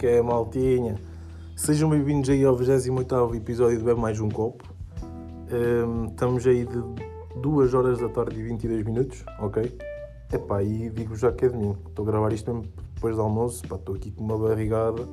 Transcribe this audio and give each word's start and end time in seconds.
que 0.00 0.06
é, 0.06 0.22
maltinha? 0.22 0.94
Sejam 1.54 1.90
bem-vindos 1.90 2.30
aí 2.30 2.42
ao 2.42 2.56
28 2.56 3.34
episódio 3.34 3.76
de 3.76 3.84
Bebe 3.84 4.00
Mais 4.00 4.18
Um 4.18 4.30
Copo. 4.30 4.64
Um, 5.52 6.06
estamos 6.06 6.46
aí 6.46 6.64
de 6.64 6.82
2 7.42 7.74
horas 7.74 7.98
da 7.98 8.08
tarde 8.08 8.40
e 8.40 8.42
22 8.42 8.82
minutos, 8.86 9.22
ok? 9.38 9.78
Epá, 10.32 10.62
e 10.62 10.88
digo 10.88 11.14
já 11.14 11.30
que 11.30 11.44
é 11.44 11.48
mim. 11.50 11.76
Estou 11.86 12.06
a 12.06 12.10
gravar 12.10 12.32
isto 12.32 12.50
mesmo 12.50 12.72
depois 12.94 13.14
do 13.14 13.20
almoço, 13.20 13.62
estou 13.62 13.94
aqui 13.94 14.10
com 14.10 14.24
uma 14.24 14.38
barrigada. 14.38 15.06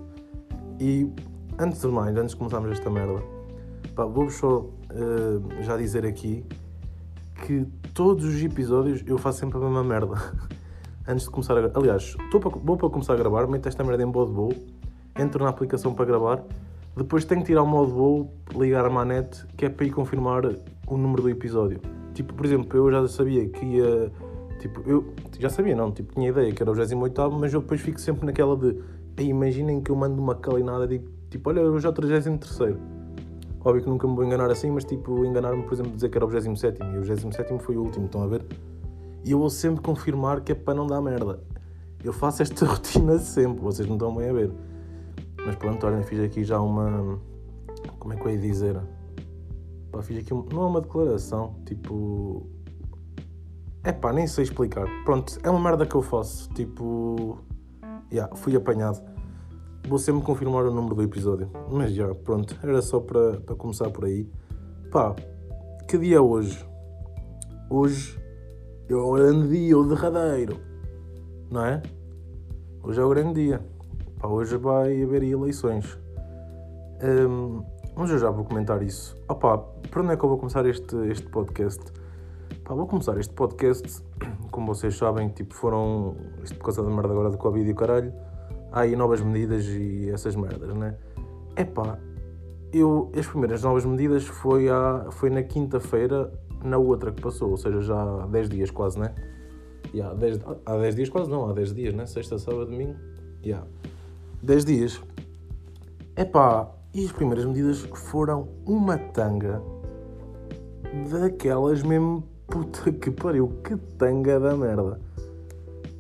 E 0.79 1.11
antes 1.59 1.81
de 1.81 1.87
mais, 1.89 2.15
antes 2.15 2.31
de 2.31 2.37
começarmos 2.37 2.71
esta 2.71 2.89
merda, 2.89 3.21
vou-vos 3.93 4.35
só 4.35 4.59
uh, 4.59 5.63
já 5.63 5.75
dizer 5.75 6.05
aqui 6.05 6.45
que 7.45 7.67
todos 7.93 8.23
os 8.23 8.41
episódios 8.41 9.03
eu 9.05 9.17
faço 9.17 9.39
sempre 9.39 9.57
a 9.57 9.61
mesma 9.63 9.83
merda. 9.83 10.15
antes 11.07 11.25
de 11.25 11.31
começar 11.31 11.57
a 11.57 11.71
Aliás, 11.77 12.15
estou 12.19 12.39
para, 12.39 12.51
vou 12.51 12.77
para 12.77 12.89
começar 12.89 13.13
a 13.13 13.17
gravar, 13.17 13.47
meto 13.47 13.67
esta 13.67 13.83
merda 13.83 14.03
em 14.03 14.05
modo 14.05 14.31
voo, 14.31 14.53
entro 15.17 15.43
na 15.43 15.49
aplicação 15.49 15.93
para 15.93 16.05
gravar, 16.05 16.43
depois 16.95 17.25
tenho 17.25 17.41
que 17.41 17.47
tirar 17.47 17.61
o 17.61 17.67
modo 17.67 17.91
voo, 17.91 18.31
ligar 18.55 18.83
a 18.85 18.89
manete, 18.89 19.45
que 19.55 19.65
é 19.65 19.69
para 19.69 19.85
ir 19.85 19.91
confirmar 19.91 20.43
o 20.87 20.97
número 20.97 21.21
do 21.21 21.29
episódio. 21.29 21.79
Tipo, 22.13 22.33
por 22.33 22.45
exemplo, 22.45 22.77
eu 22.77 22.91
já 22.91 23.07
sabia 23.07 23.47
que 23.47 23.63
ia. 23.63 24.11
Tipo, 24.59 24.81
eu 24.87 25.13
já 25.39 25.49
sabia, 25.49 25.75
não, 25.75 25.91
tipo, 25.91 26.13
tinha 26.15 26.29
ideia 26.29 26.51
que 26.51 26.63
era 26.63 26.71
o 26.71 26.73
28, 26.73 27.31
mas 27.33 27.53
eu 27.53 27.61
depois 27.61 27.79
fico 27.81 28.01
sempre 28.01 28.25
naquela 28.25 28.57
de. 28.57 28.81
Imaginem 29.19 29.81
que 29.81 29.91
eu 29.91 29.95
mando 29.95 30.19
uma 30.19 30.33
calinada 30.33 30.87
de 30.87 30.99
tipo, 31.29 31.49
olha, 31.49 31.59
eu 31.59 31.79
já 31.79 31.89
o 31.89 31.93
33. 31.93 32.75
Óbvio 33.63 33.83
que 33.83 33.89
nunca 33.89 34.07
me 34.07 34.15
vou 34.15 34.23
enganar 34.23 34.49
assim, 34.49 34.71
mas 34.71 34.83
tipo, 34.83 35.25
enganar-me, 35.25 35.63
por 35.63 35.73
exemplo, 35.73 35.91
dizer 35.91 36.09
que 36.09 36.17
era 36.17 36.25
o 36.25 36.27
27 36.27 36.81
e 36.81 36.97
o 36.97 37.03
27 37.03 37.59
foi 37.59 37.75
o 37.75 37.83
último, 37.83 38.05
estão 38.05 38.23
a 38.23 38.27
ver? 38.27 38.43
E 39.23 39.31
eu 39.31 39.39
vou 39.39 39.49
sempre 39.49 39.81
confirmar 39.81 40.41
que 40.41 40.51
é 40.51 40.55
para 40.55 40.73
não 40.73 40.87
dar 40.87 41.01
merda. 41.01 41.39
Eu 42.03 42.13
faço 42.13 42.41
esta 42.41 42.65
rotina 42.65 43.19
sempre, 43.19 43.61
vocês 43.61 43.87
não 43.87 43.95
estão 43.95 44.15
bem 44.15 44.29
a 44.29 44.33
ver. 44.33 44.51
Mas 45.47 45.55
pronto, 45.55 45.87
olhem, 45.87 46.03
fiz 46.03 46.19
aqui 46.19 46.43
já 46.43 46.59
uma. 46.59 47.21
Como 47.99 48.13
é 48.13 48.17
que 48.17 48.27
eu 48.27 48.31
ia 48.31 48.37
dizer? 48.37 48.81
Pá, 49.89 50.01
fiz 50.01 50.17
aqui. 50.17 50.33
Um... 50.33 50.45
Não 50.51 50.63
é 50.63 50.65
uma 50.65 50.81
declaração, 50.81 51.55
tipo. 51.65 52.45
É 53.81 53.93
pá, 53.93 54.11
nem 54.11 54.27
sei 54.27 54.43
explicar. 54.43 54.85
Pronto, 55.05 55.39
é 55.41 55.49
uma 55.49 55.61
merda 55.61 55.85
que 55.85 55.95
eu 55.95 56.01
faço. 56.01 56.49
Tipo. 56.49 57.39
Yeah, 58.11 58.35
fui 58.35 58.57
apanhado. 58.57 59.01
Vou 59.87 59.97
sempre 59.97 60.21
confirmar 60.21 60.65
o 60.65 60.73
número 60.73 60.95
do 60.95 61.03
episódio. 61.03 61.49
Mas 61.71 61.93
já, 61.93 62.13
pronto, 62.13 62.53
era 62.61 62.81
só 62.81 62.99
para, 62.99 63.39
para 63.39 63.55
começar 63.55 63.89
por 63.89 64.03
aí. 64.03 64.29
Pá, 64.91 65.15
que 65.87 65.97
dia 65.97 66.17
é 66.17 66.19
hoje? 66.19 66.61
Hoje 67.69 68.21
é 68.89 68.95
o 68.95 69.13
grande 69.13 69.47
dia, 69.47 69.77
o 69.77 69.87
derradeiro. 69.87 70.59
Não 71.49 71.65
é? 71.65 71.81
Hoje 72.83 72.99
é 72.99 73.03
o 73.05 73.09
grande 73.09 73.45
dia. 73.45 73.76
Pá, 74.19 74.27
hoje 74.27 74.57
vai 74.57 75.03
haver 75.03 75.21
eleições. 75.21 75.97
Um, 77.03 77.63
mas 77.95 78.09
eu 78.09 78.17
já 78.17 78.31
vou 78.31 78.45
comentar 78.45 78.81
isso. 78.81 79.15
Opá, 79.29 79.57
para 79.57 80.01
onde 80.01 80.13
é 80.13 80.17
que 80.17 80.23
eu 80.23 80.29
vou 80.29 80.39
começar 80.39 80.65
este, 80.65 80.95
este 81.07 81.27
podcast? 81.29 81.83
Pá, 82.63 82.73
vou 82.73 82.87
começar 82.87 83.15
este 83.19 83.33
podcast, 83.33 84.03
como 84.49 84.73
vocês 84.73 84.97
sabem, 84.97 85.29
tipo, 85.29 85.53
foram. 85.53 86.15
Isto 86.43 86.57
por 86.57 86.65
causa 86.65 86.81
da 86.81 86.89
merda 86.89 87.11
agora 87.11 87.29
do 87.29 87.37
Covid 87.37 87.69
e 87.69 87.71
o 87.71 87.75
caralho. 87.75 88.11
Há 88.71 88.81
aí 88.81 88.95
novas 88.95 89.21
medidas 89.21 89.65
e 89.65 90.09
essas 90.09 90.35
merdas, 90.35 90.73
né? 90.73 90.97
É 91.55 91.63
pá, 91.63 91.99
eu. 92.73 93.11
As 93.15 93.27
primeiras 93.27 93.61
novas 93.61 93.85
medidas 93.85 94.25
foi, 94.25 94.67
à, 94.67 95.07
foi 95.11 95.29
na 95.29 95.43
quinta-feira 95.43 96.31
na 96.63 96.79
outra 96.79 97.11
que 97.11 97.21
passou, 97.21 97.51
ou 97.51 97.57
seja, 97.57 97.81
já 97.81 98.01
há 98.23 98.25
10 98.25 98.49
dias 98.49 98.71
quase, 98.71 98.99
né? 98.99 99.13
Yeah, 99.93 100.15
10, 100.15 100.39
há 100.65 100.75
10 100.75 100.95
dias 100.95 101.09
quase 101.09 101.29
não, 101.29 101.47
há 101.47 101.53
10 101.53 101.73
dias, 101.73 101.93
né? 101.93 102.07
Sexta, 102.07 102.39
sábado, 102.39 102.65
domingo. 102.65 102.95
Yeah. 103.45 103.65
10 104.41 104.65
dias. 104.65 105.01
Epá, 106.15 106.71
e 106.93 107.05
as 107.05 107.11
primeiras 107.11 107.45
medidas 107.45 107.81
foram 107.93 108.47
uma 108.65 108.97
tanga 108.97 109.61
daquelas 111.11 111.83
mesmo 111.83 112.23
puta 112.47 112.91
que 112.93 113.11
pariu, 113.11 113.49
que 113.63 113.75
tanga 113.97 114.39
da 114.39 114.55
merda. 114.55 114.99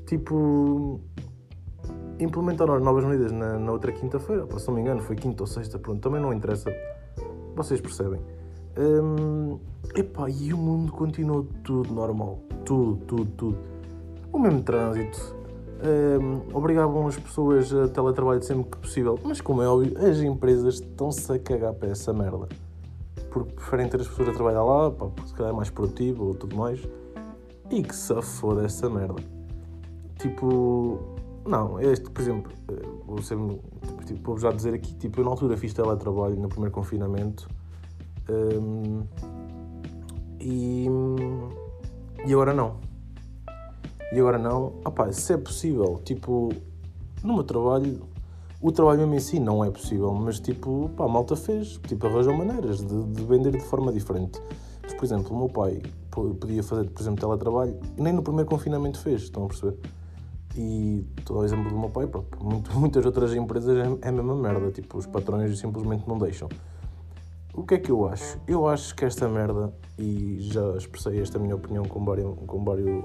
Tipo, 0.05 0.99
implementaram 2.19 2.75
as 2.75 2.81
novas 2.81 3.03
medidas 3.05 3.31
na, 3.31 3.59
na 3.59 3.71
outra 3.71 3.91
quinta-feira, 3.91 4.47
se 4.57 4.67
não 4.67 4.75
me 4.75 4.81
engano, 4.81 5.01
foi 5.01 5.15
quinta 5.15 5.43
ou 5.43 5.47
sexta, 5.47 5.77
pronto, 5.77 6.01
também 6.01 6.21
não 6.21 6.33
interessa. 6.33 6.71
Vocês 7.55 7.81
percebem. 7.81 8.21
Hum, 8.77 9.59
epá, 9.95 10.29
e 10.29 10.53
o 10.53 10.57
mundo 10.57 10.91
continuou 10.91 11.47
tudo 11.63 11.93
normal. 11.93 12.39
Tudo, 12.63 12.97
tudo, 13.05 13.25
tudo. 13.31 13.57
O 14.31 14.39
mesmo 14.39 14.61
trânsito. 14.61 15.35
Hum, 15.79 16.41
obrigavam 16.53 17.07
as 17.07 17.17
pessoas 17.17 17.71
a 17.73 17.87
teletrabalho 17.87 18.41
sempre 18.41 18.63
que 18.71 18.77
possível. 18.77 19.19
Mas 19.23 19.41
como 19.41 19.61
é 19.61 19.67
óbvio, 19.67 19.97
as 19.97 20.19
empresas 20.19 20.75
estão-se 20.75 21.31
a 21.31 21.37
cagar 21.37 21.73
para 21.73 21.89
essa 21.89 22.11
merda. 22.11 22.47
Porque 23.29 23.53
preferem 23.53 23.87
ter 23.87 24.01
as 24.01 24.07
pessoas 24.07 24.29
a 24.29 24.33
trabalhar 24.33 24.63
lá, 24.63 24.89
pá, 24.89 25.05
porque 25.07 25.27
se 25.29 25.33
calhar 25.35 25.51
é 25.51 25.55
mais 25.55 25.69
produtivo 25.69 26.25
ou 26.25 26.35
tudo 26.35 26.55
mais. 26.55 26.81
E 27.69 27.83
que 27.83 27.95
se 27.95 28.19
foda 28.21 28.65
essa 28.65 28.89
merda. 28.89 29.21
Tipo, 30.17 30.99
não, 31.45 31.79
este, 31.79 32.09
por 32.09 32.21
exemplo, 32.21 32.51
vou, 33.05 33.21
ser, 33.21 33.37
tipo, 34.05 34.31
vou 34.31 34.37
já 34.37 34.51
dizer 34.51 34.73
aqui, 34.73 34.95
tipo, 34.95 35.21
eu 35.21 35.25
na 35.25 35.31
altura 35.31 35.55
fiz 35.55 35.73
teletrabalho 35.73 36.35
no 36.35 36.49
primeiro 36.49 36.73
confinamento 36.73 37.47
um, 38.29 39.03
e, 40.39 40.87
e 42.25 42.33
agora 42.33 42.53
não. 42.53 42.86
E 44.11 44.19
agora 44.19 44.37
não. 44.37 44.73
Opá, 44.85 45.11
se 45.11 45.33
é 45.33 45.37
possível, 45.37 45.99
tipo, 46.03 46.49
no 47.23 47.35
meu 47.35 47.43
trabalho, 47.43 48.01
o 48.61 48.71
trabalho 48.71 48.99
mesmo 48.99 49.15
em 49.15 49.19
si 49.19 49.39
não 49.39 49.63
é 49.63 49.69
possível, 49.69 50.13
mas 50.13 50.39
tipo, 50.39 50.89
pá, 50.95 51.05
a 51.05 51.07
malta 51.07 51.35
fez, 51.35 51.79
tipo, 51.87 52.07
arranjou 52.07 52.35
maneiras 52.35 52.79
de, 52.79 53.03
de 53.03 53.23
vender 53.23 53.51
de 53.51 53.63
forma 53.63 53.91
diferente. 53.91 54.41
Mas, 54.81 54.93
por 54.93 55.05
exemplo, 55.05 55.35
o 55.35 55.37
meu 55.37 55.49
pai 55.49 55.81
podia 56.09 56.63
fazer, 56.63 56.89
por 56.89 57.01
exemplo, 57.01 57.19
teletrabalho, 57.19 57.77
nem 57.97 58.13
no 58.13 58.23
primeiro 58.23 58.49
confinamento 58.49 58.99
fez, 58.99 59.23
estão 59.23 59.45
a 59.45 59.47
perceber? 59.47 59.77
E 60.55 61.05
todo 61.23 61.39
o 61.39 61.45
exemplo 61.45 61.69
do 61.69 61.77
meu 61.77 61.89
pai, 61.89 62.07
pá, 62.07 62.21
muitas 62.73 63.05
outras 63.05 63.33
empresas 63.33 63.77
é, 63.77 64.07
é 64.07 64.09
a 64.09 64.11
mesma 64.11 64.35
merda, 64.35 64.71
tipo, 64.71 64.97
os 64.97 65.05
patrões 65.05 65.59
simplesmente 65.59 66.07
não 66.07 66.17
deixam. 66.17 66.49
O 67.53 67.63
que 67.63 67.75
é 67.75 67.77
que 67.79 67.91
eu 67.91 68.07
acho? 68.07 68.39
Eu 68.47 68.67
acho 68.67 68.95
que 68.95 69.03
esta 69.03 69.27
merda, 69.27 69.73
e 69.97 70.37
já 70.39 70.77
expressei 70.77 71.19
esta 71.19 71.37
minha 71.37 71.55
opinião 71.55 71.83
com, 71.83 72.03
vários, 72.05 72.35
com, 72.45 72.63
vários, 72.63 73.03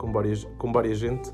com, 0.00 0.10
várias, 0.10 0.44
com 0.56 0.72
várias 0.72 0.98
gente, 0.98 1.30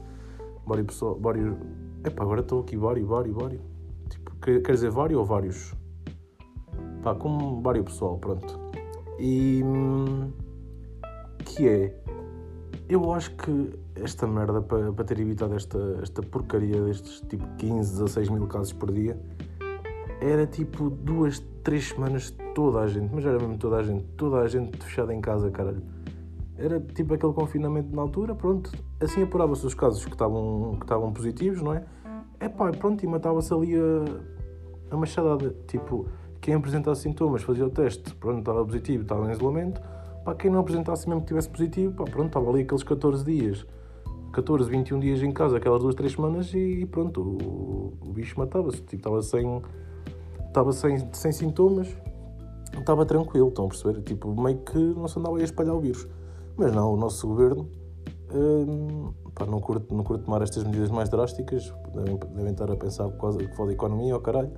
vários 0.67 0.89
pessoal, 0.89 1.17
vários. 1.21 1.57
Epá, 2.05 2.25
agora 2.25 2.41
estou 2.41 2.61
aqui, 2.61 2.77
vários, 2.77 3.07
vários, 3.07 3.35
vários. 3.35 3.63
Tipo, 4.11 4.33
quer, 4.37 4.73
dizer 4.73 4.91
vários 4.91 5.19
ou 5.19 5.25
vários? 5.25 5.73
Pá, 7.03 7.15
com 7.15 7.63
vários 7.63 7.85
pessoal, 7.85 8.19
pronto. 8.19 8.59
E. 9.21 9.63
Que 11.45 11.69
é. 11.69 12.03
Eu 12.89 13.13
acho 13.13 13.35
que 13.37 13.73
esta 13.97 14.27
merda, 14.27 14.61
para, 14.61 14.93
para 14.93 15.05
ter 15.05 15.19
evitado 15.21 15.55
esta, 15.55 15.79
esta 16.03 16.23
porcaria 16.23 16.81
destes 16.83 17.21
tipo 17.29 17.45
15, 17.57 17.93
16 17.93 18.29
mil 18.29 18.47
casos 18.47 18.73
por 18.73 18.93
dia, 18.93 19.19
era 20.21 20.47
tipo 20.47 20.91
duas, 20.91 21.41
três 21.65 21.89
semanas 21.89 22.33
toda 22.55 22.81
a 22.81 22.87
gente, 22.87 23.13
mas 23.13 23.25
era 23.25 23.39
mesmo 23.39 23.59
toda 23.59 23.77
a 23.77 23.83
gente, 23.83 24.05
toda 24.17 24.39
a 24.39 24.49
gente 24.49 24.77
fechada 24.85 25.13
em 25.13 25.21
casa, 25.21 25.51
caralho. 25.51 25.83
Era 26.59 26.81
tipo 26.81 27.15
aquele 27.15 27.33
confinamento 27.33 27.95
na 27.95 28.03
altura, 28.03 28.35
pronto, 28.35 28.73
assim 29.01 29.23
apurava-se 29.23 29.67
os 29.67 29.75
casos 29.75 30.05
que 30.05 30.13
estavam 30.13 30.77
que 30.79 30.85
estavam 30.85 31.13
positivos, 31.13 31.61
não 31.61 31.75
é? 31.75 31.85
É 32.41 32.49
pá, 32.49 32.71
pronto, 32.71 33.05
e 33.05 33.07
matava-se 33.07 33.53
ali 33.53 33.75
a, 33.77 34.95
a 34.95 34.97
machadada. 34.97 35.55
Tipo, 35.67 36.07
quem 36.41 36.55
apresentasse 36.55 37.03
sintomas 37.03 37.43
fazia 37.43 37.67
o 37.67 37.71
teste, 37.71 38.15
pronto, 38.15 38.39
estava 38.39 38.65
positivo, 38.65 39.03
estava 39.03 39.29
em 39.29 39.33
isolamento. 39.33 39.81
Pá, 40.25 40.35
quem 40.35 40.51
não 40.51 40.61
apresentasse 40.61 41.09
mesmo 41.09 41.23
que 41.23 41.29
tivesse 41.29 41.49
positivo, 41.49 41.95
pá, 41.95 42.05
pronto, 42.05 42.29
estava 42.29 42.51
ali 42.51 42.63
aqueles 42.63 42.83
14 42.83 43.25
dias, 43.25 43.67
14, 44.33 44.69
21 44.69 45.01
dias 45.01 45.23
em 45.23 45.33
casa, 45.33 45.59
aquelas 45.59 45.81
duas, 45.81 45.95
três 45.95 46.13
semanas 46.13 46.53
e 46.55 46.87
pronto, 46.87 47.21
o, 47.21 47.93
o 48.01 48.13
bicho 48.13 48.39
matava-se, 48.39 48.79
tipo, 48.83 48.97
estava 48.97 49.23
sem 49.23 49.63
estava 50.57 50.73
sem, 50.73 51.13
sem 51.13 51.33
sintomas, 51.33 51.89
estava 52.79 53.05
tranquilo, 53.05 53.49
estão 53.49 53.67
a 53.67 53.69
perceber? 53.69 54.01
Tipo, 54.03 54.35
meio 54.41 54.59
que 54.59 54.79
não 54.79 55.07
se 55.07 55.19
andava 55.19 55.39
a 55.39 55.43
espalhar 55.43 55.75
o 55.75 55.81
vírus. 55.81 56.09
Mas 56.57 56.73
não, 56.73 56.95
o 56.95 56.97
nosso 56.97 57.27
governo 57.27 57.69
hum, 58.33 59.13
pá, 59.35 59.47
não, 59.47 59.61
curte, 59.61 59.93
não 59.93 60.03
curte 60.03 60.25
tomar 60.25 60.43
estas 60.43 60.65
medidas 60.65 60.91
mais 60.91 61.09
drásticas, 61.09 61.73
devem, 61.95 62.19
devem 62.35 62.53
estar 62.53 62.71
a 62.71 62.77
pensar 62.77 63.11
que 63.11 63.55
foda 63.55 63.71
a 63.71 63.75
economia, 63.75 64.15
ou 64.15 64.21
oh, 64.21 64.23
caralho. 64.23 64.51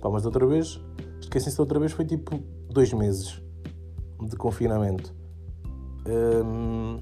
Pá, 0.00 0.08
mas 0.10 0.24
outra 0.24 0.46
vez, 0.46 0.80
esquecem-se 1.20 1.56
de 1.56 1.60
outra 1.60 1.78
vez, 1.78 1.92
foi 1.92 2.04
tipo 2.04 2.38
dois 2.70 2.92
meses 2.92 3.42
de 4.20 4.36
confinamento. 4.36 5.14
Hum, 6.06 7.00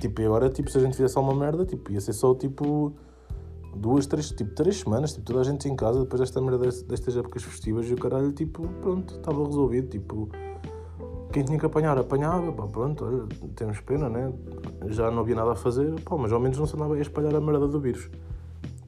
tipo, 0.00 0.20
e 0.20 0.26
agora, 0.26 0.48
tipo, 0.48 0.70
se 0.70 0.78
a 0.78 0.80
gente 0.80 0.96
fizesse 0.96 1.18
uma 1.18 1.34
merda, 1.34 1.64
tipo, 1.64 1.90
ia 1.92 2.00
ser 2.00 2.12
só 2.12 2.34
tipo 2.34 2.94
duas, 3.76 4.06
três, 4.06 4.30
tipo, 4.30 4.54
três 4.54 4.78
semanas, 4.78 5.12
tipo, 5.12 5.24
toda 5.26 5.40
a 5.40 5.44
gente 5.44 5.68
em 5.68 5.76
casa 5.76 6.00
depois 6.00 6.20
desta 6.20 6.40
merda 6.40 6.58
destas 6.58 7.16
épocas 7.16 7.42
festivas 7.42 7.88
e 7.88 7.94
o 7.94 7.96
caralho, 7.96 8.32
tipo, 8.32 8.66
pronto, 8.80 9.14
estava 9.14 9.44
resolvido, 9.44 9.88
tipo, 9.88 10.28
quem 11.32 11.44
tinha 11.44 11.58
que 11.58 11.66
apanhar, 11.66 11.96
apanhava, 11.96 12.52
pá, 12.52 12.66
pronto, 12.66 13.04
olha, 13.04 13.26
temos 13.54 13.80
pena, 13.80 14.08
né? 14.08 14.32
Já 14.88 15.10
não 15.10 15.20
havia 15.20 15.34
nada 15.36 15.52
a 15.52 15.56
fazer, 15.56 16.00
pá, 16.02 16.16
mas 16.16 16.32
ao 16.32 16.40
menos 16.40 16.58
não 16.58 16.66
se 16.66 16.74
andava 16.74 16.94
a 16.94 17.00
espalhar 17.00 17.34
a 17.34 17.40
merda 17.40 17.68
do 17.68 17.80
vírus. 17.80 18.10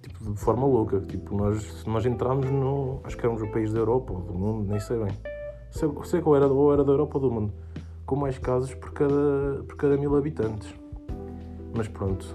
Tipo, 0.03 0.33
de 0.33 0.41
forma 0.41 0.67
louca. 0.67 1.00
Tipo, 1.00 1.37
nós, 1.37 1.85
nós 1.87 2.05
entramos 2.05 2.50
no. 2.50 3.00
Acho 3.05 3.17
que 3.17 3.25
éramos 3.25 3.43
o 3.43 3.49
país 3.49 3.73
da 3.73 3.79
Europa 3.79 4.12
ou 4.12 4.21
do 4.21 4.35
mundo, 4.35 4.69
nem 4.69 4.81
sei 4.81 4.99
bem. 4.99 5.12
Sei, 5.71 5.89
sei 6.05 6.21
qual 6.21 6.37
era, 6.37 6.47
ou 6.47 6.73
era 6.73 6.85
da 6.85 6.93
Europa 6.93 7.19
ou 7.19 7.21
do 7.21 7.31
mundo. 7.31 7.53
Com 8.05 8.17
mais 8.17 8.39
casos 8.39 8.75
por 8.75 8.93
cada, 8.93 9.62
por 9.67 9.77
cada 9.77 9.97
mil 9.97 10.17
habitantes. 10.17 10.75
Mas 11.77 11.89
pronto. 11.89 12.27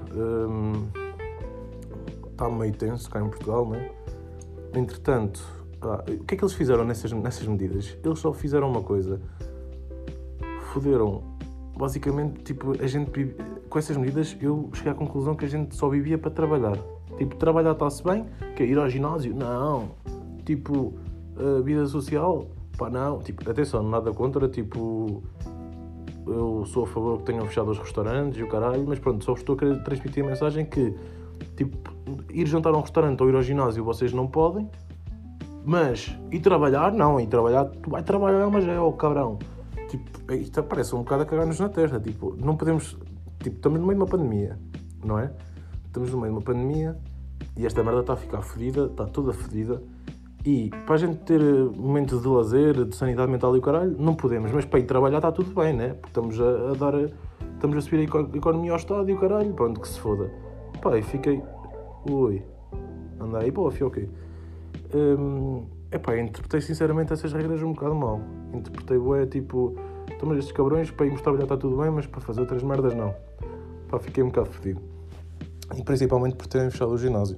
Está 2.31 2.47
hum, 2.47 2.57
meio 2.57 2.73
tenso 2.73 3.09
cá 3.09 3.19
em 3.19 3.29
Portugal, 3.29 3.65
não 3.65 3.75
é? 3.75 3.91
Entretanto, 4.73 5.45
ah, 5.81 6.03
o 6.07 6.23
que 6.23 6.33
é 6.33 6.37
que 6.37 6.43
eles 6.43 6.53
fizeram 6.53 6.83
nessas, 6.83 7.11
nessas 7.11 7.47
medidas? 7.47 7.97
Eles 8.03 8.19
só 8.19 8.33
fizeram 8.33 8.69
uma 8.69 8.81
coisa. 8.81 9.19
Foderam. 10.79 11.23
Basicamente, 11.75 12.43
tipo, 12.43 12.71
a 12.81 12.87
gente 12.87 13.35
com 13.69 13.79
essas 13.79 13.97
medidas 13.97 14.37
eu 14.39 14.69
cheguei 14.73 14.91
à 14.91 14.95
conclusão 14.95 15.35
que 15.35 15.45
a 15.45 15.47
gente 15.47 15.75
só 15.75 15.89
vivia 15.89 16.17
para 16.17 16.29
trabalhar. 16.31 16.77
Tipo, 17.17 17.35
trabalhar 17.35 17.71
está-se 17.71 18.03
bem, 18.03 18.25
que 18.55 18.63
é 18.63 18.65
ir 18.65 18.77
ao 18.77 18.87
ginásio? 18.87 19.35
Não. 19.35 19.89
Tipo, 20.45 20.93
vida 21.63 21.85
social? 21.87 22.45
Pá, 22.77 22.89
não. 22.89 23.19
Tipo, 23.19 23.49
atenção, 23.49 23.81
nada 23.81 24.11
contra, 24.11 24.47
tipo, 24.47 25.23
eu 26.27 26.63
sou 26.67 26.83
a 26.83 26.87
favor 26.87 27.17
que 27.19 27.23
tenham 27.25 27.45
fechado 27.47 27.71
os 27.71 27.79
restaurantes 27.79 28.39
e 28.39 28.43
o 28.43 28.47
caralho, 28.47 28.85
mas 28.87 28.99
pronto, 28.99 29.25
só 29.25 29.33
estou 29.33 29.55
a 29.55 29.59
querer 29.59 29.83
transmitir 29.83 30.23
a 30.23 30.27
mensagem 30.27 30.65
que, 30.65 30.93
tipo, 31.55 31.91
ir 32.31 32.45
jantar 32.47 32.73
a 32.73 32.77
um 32.77 32.81
restaurante 32.81 33.21
ou 33.23 33.29
ir 33.29 33.35
ao 33.35 33.41
ginásio 33.41 33.83
vocês 33.83 34.13
não 34.13 34.27
podem, 34.27 34.69
mas 35.65 36.15
ir 36.31 36.39
trabalhar, 36.39 36.91
não, 36.93 37.19
ir 37.19 37.27
trabalhar, 37.27 37.65
tu 37.65 37.89
vai 37.89 38.03
trabalhar, 38.03 38.49
mas 38.49 38.67
é 38.67 38.79
o 38.79 38.93
cabrão. 38.93 39.37
Tipo, 39.89 40.33
isto 40.33 40.63
parece 40.63 40.95
um 40.95 40.99
bocado 40.99 41.23
a 41.23 41.25
cagar-nos 41.25 41.59
na 41.59 41.69
terra, 41.69 41.99
tipo, 41.99 42.35
não 42.37 42.57
podemos, 42.57 42.97
tipo, 43.39 43.55
estamos 43.55 43.79
no 43.79 43.87
meio 43.87 43.97
de 43.97 44.03
uma 44.03 44.09
pandemia, 44.09 44.59
não 45.03 45.17
é? 45.17 45.31
Estamos 45.85 46.11
no 46.11 46.17
meio 46.17 46.33
de 46.33 46.37
uma 46.39 46.43
pandemia 46.43 46.97
e 47.55 47.65
esta 47.65 47.83
merda 47.83 48.01
está 48.01 48.13
a 48.13 48.17
ficar 48.17 48.41
fodida, 48.41 48.85
está 48.85 49.05
toda 49.05 49.31
fodida 49.31 49.81
e 50.47 50.69
para 50.85 50.95
a 50.95 50.97
gente 50.97 51.17
ter 51.25 51.41
momentos 51.75 52.21
de 52.21 52.27
lazer, 52.29 52.85
de 52.85 52.95
sanidade 52.95 53.29
mental 53.29 53.53
e 53.53 53.59
o 53.59 53.61
caralho, 53.61 53.93
não 53.99 54.15
podemos. 54.15 54.49
Mas 54.53 54.63
para 54.63 54.79
ir 54.79 54.83
trabalhar 54.83 55.17
está 55.17 55.29
tudo 55.29 55.53
bem, 55.53 55.73
né? 55.73 55.89
Porque 55.89 56.07
estamos 56.07 56.39
a, 56.39 56.71
a 56.71 56.73
dar. 56.73 56.93
Estamos 57.53 57.75
a 57.75 57.81
subir 57.81 57.99
a 57.99 58.37
economia 58.37 58.71
ao 58.71 58.77
Estado 58.77 59.09
e 59.09 59.13
o 59.13 59.19
caralho, 59.19 59.53
pronto, 59.53 59.81
que 59.81 59.87
se 59.89 59.99
foda. 59.99 60.31
Pá, 60.81 60.97
e 60.97 61.03
fiquei. 61.03 61.43
Ui. 62.09 62.41
Anda 63.19 63.39
aí, 63.39 63.51
pô, 63.51 63.67
ok. 63.67 64.09
Hum, 64.95 65.65
epá, 65.91 66.17
interpretei 66.17 66.61
sinceramente 66.61 67.11
essas 67.11 67.33
regras 67.33 67.61
um 67.61 67.73
bocado 67.73 67.95
mal. 67.95 68.21
Interpretei, 68.53 68.97
ué, 68.97 69.25
tipo. 69.25 69.75
Então, 70.11 70.33
estes 70.35 70.51
cabrões, 70.51 70.89
para 70.89 71.05
irmos 71.05 71.21
trabalhar 71.21 71.43
está 71.43 71.57
tudo 71.57 71.77
bem, 71.77 71.91
mas 71.91 72.07
para 72.07 72.21
fazer 72.21 72.41
outras 72.41 72.63
merdas 72.63 72.93
não. 72.95 73.13
Pá, 73.89 73.99
fiquei 73.99 74.23
um 74.23 74.27
bocado 74.27 74.49
fedido. 74.49 74.81
E 75.75 75.83
principalmente 75.83 76.35
por 76.35 76.47
terem 76.47 76.69
fechado 76.69 76.91
o 76.91 76.97
ginásio. 76.97 77.37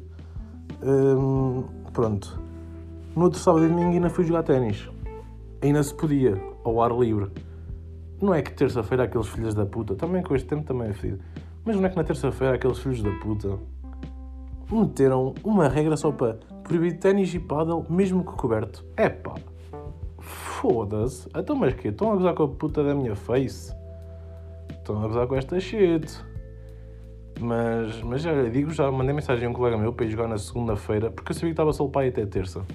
Hum, 0.83 1.63
pronto. 1.91 2.39
No 3.15 3.23
outro 3.23 3.39
sábado 3.39 3.65
e 3.65 3.67
domingo 3.67 3.91
ainda 3.91 4.09
fui 4.09 4.23
jogar 4.23 4.43
ténis. 4.43 4.87
Ainda 5.61 5.83
se 5.83 5.93
podia, 5.93 6.41
ao 6.63 6.81
ar 6.81 6.91
livre. 6.91 7.29
Não 8.21 8.33
é 8.33 8.41
que 8.41 8.53
terça-feira 8.53 9.03
aqueles 9.03 9.27
filhos 9.27 9.53
da 9.53 9.65
puta, 9.65 9.95
também 9.95 10.21
com 10.21 10.35
este 10.35 10.47
tempo 10.47 10.63
também 10.63 10.89
é 10.89 10.93
fedido, 10.93 11.21
mas 11.63 11.75
não 11.75 11.85
é 11.85 11.89
que 11.89 11.95
na 11.95 12.03
terça-feira 12.03 12.55
aqueles 12.55 12.77
filhos 12.79 13.01
da 13.01 13.11
puta 13.11 13.57
meteram 14.69 15.33
uma 15.43 15.67
regra 15.67 15.95
só 15.97 16.11
para 16.11 16.37
proibir 16.63 16.99
ténis 16.99 17.33
e 17.33 17.39
paddle 17.39 17.85
mesmo 17.89 18.23
que 18.23 18.33
coberto. 18.33 18.85
É 18.95 19.09
pá, 19.09 19.35
foda-se. 20.59 21.29
Então 21.35 21.55
mas 21.55 21.73
que 21.73 21.87
Estão 21.87 22.11
a 22.11 22.15
gozar 22.15 22.33
com 22.33 22.43
a 22.43 22.47
puta 22.47 22.83
da 22.83 22.93
minha 22.93 23.15
face? 23.15 23.73
Estão 24.69 25.03
a 25.03 25.07
gozar 25.07 25.27
com 25.27 25.35
esta 25.35 25.59
shit. 25.59 26.23
Mas, 27.39 28.01
mas 28.01 28.21
já 28.21 28.43
digo, 28.49 28.69
já 28.71 28.91
mandei 28.91 29.13
mensagem 29.13 29.47
a 29.47 29.49
um 29.49 29.53
colega 29.53 29.77
meu 29.77 29.93
para 29.93 30.05
ir 30.05 30.09
jogar 30.09 30.27
na 30.27 30.37
segunda-feira, 30.37 31.09
porque 31.09 31.31
eu 31.31 31.35
sabia 31.35 31.49
que 31.49 31.53
estava 31.53 31.71
só 31.71 31.85
o 31.85 31.89
pai 31.89 32.09
até 32.09 32.25
terça 32.25 32.65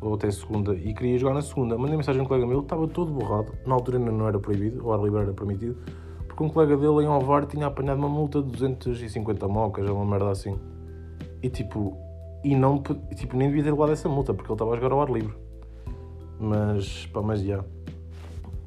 ou 0.00 0.14
até 0.14 0.30
segunda, 0.30 0.74
e 0.74 0.94
queria 0.94 1.18
jogar 1.18 1.34
na 1.34 1.42
segunda. 1.42 1.76
Mandei 1.76 1.96
mensagem 1.96 2.20
a 2.20 2.24
um 2.24 2.26
colega 2.26 2.46
meu, 2.46 2.60
estava 2.60 2.86
todo 2.86 3.10
borrado, 3.10 3.52
na 3.66 3.74
altura 3.74 3.98
ainda 3.98 4.12
não 4.12 4.28
era 4.28 4.38
proibido, 4.38 4.86
o 4.86 4.92
ar 4.92 5.02
livre 5.02 5.20
era 5.20 5.32
permitido, 5.32 5.76
porque 6.28 6.42
um 6.42 6.48
colega 6.48 6.76
dele 6.76 7.04
em 7.04 7.08
Ovar 7.08 7.44
tinha 7.46 7.66
apanhado 7.66 7.98
uma 7.98 8.08
multa 8.08 8.40
de 8.40 8.48
250 8.52 9.48
mocas, 9.48 9.90
uma 9.90 10.04
merda 10.04 10.30
assim. 10.30 10.56
E 11.42 11.50
tipo, 11.50 11.98
e 12.44 12.54
não, 12.54 12.80
tipo, 13.16 13.36
nem 13.36 13.48
devia 13.48 13.64
ter 13.64 13.72
levado 13.72 13.90
essa 13.90 14.08
multa, 14.08 14.32
porque 14.32 14.48
ele 14.48 14.54
estava 14.54 14.72
a 14.72 14.76
jogar 14.76 14.92
ao 14.92 15.02
ar 15.02 15.10
livre. 15.10 15.49
Mas, 16.40 17.06
pá, 17.06 17.20
mas 17.20 17.42
já. 17.42 17.62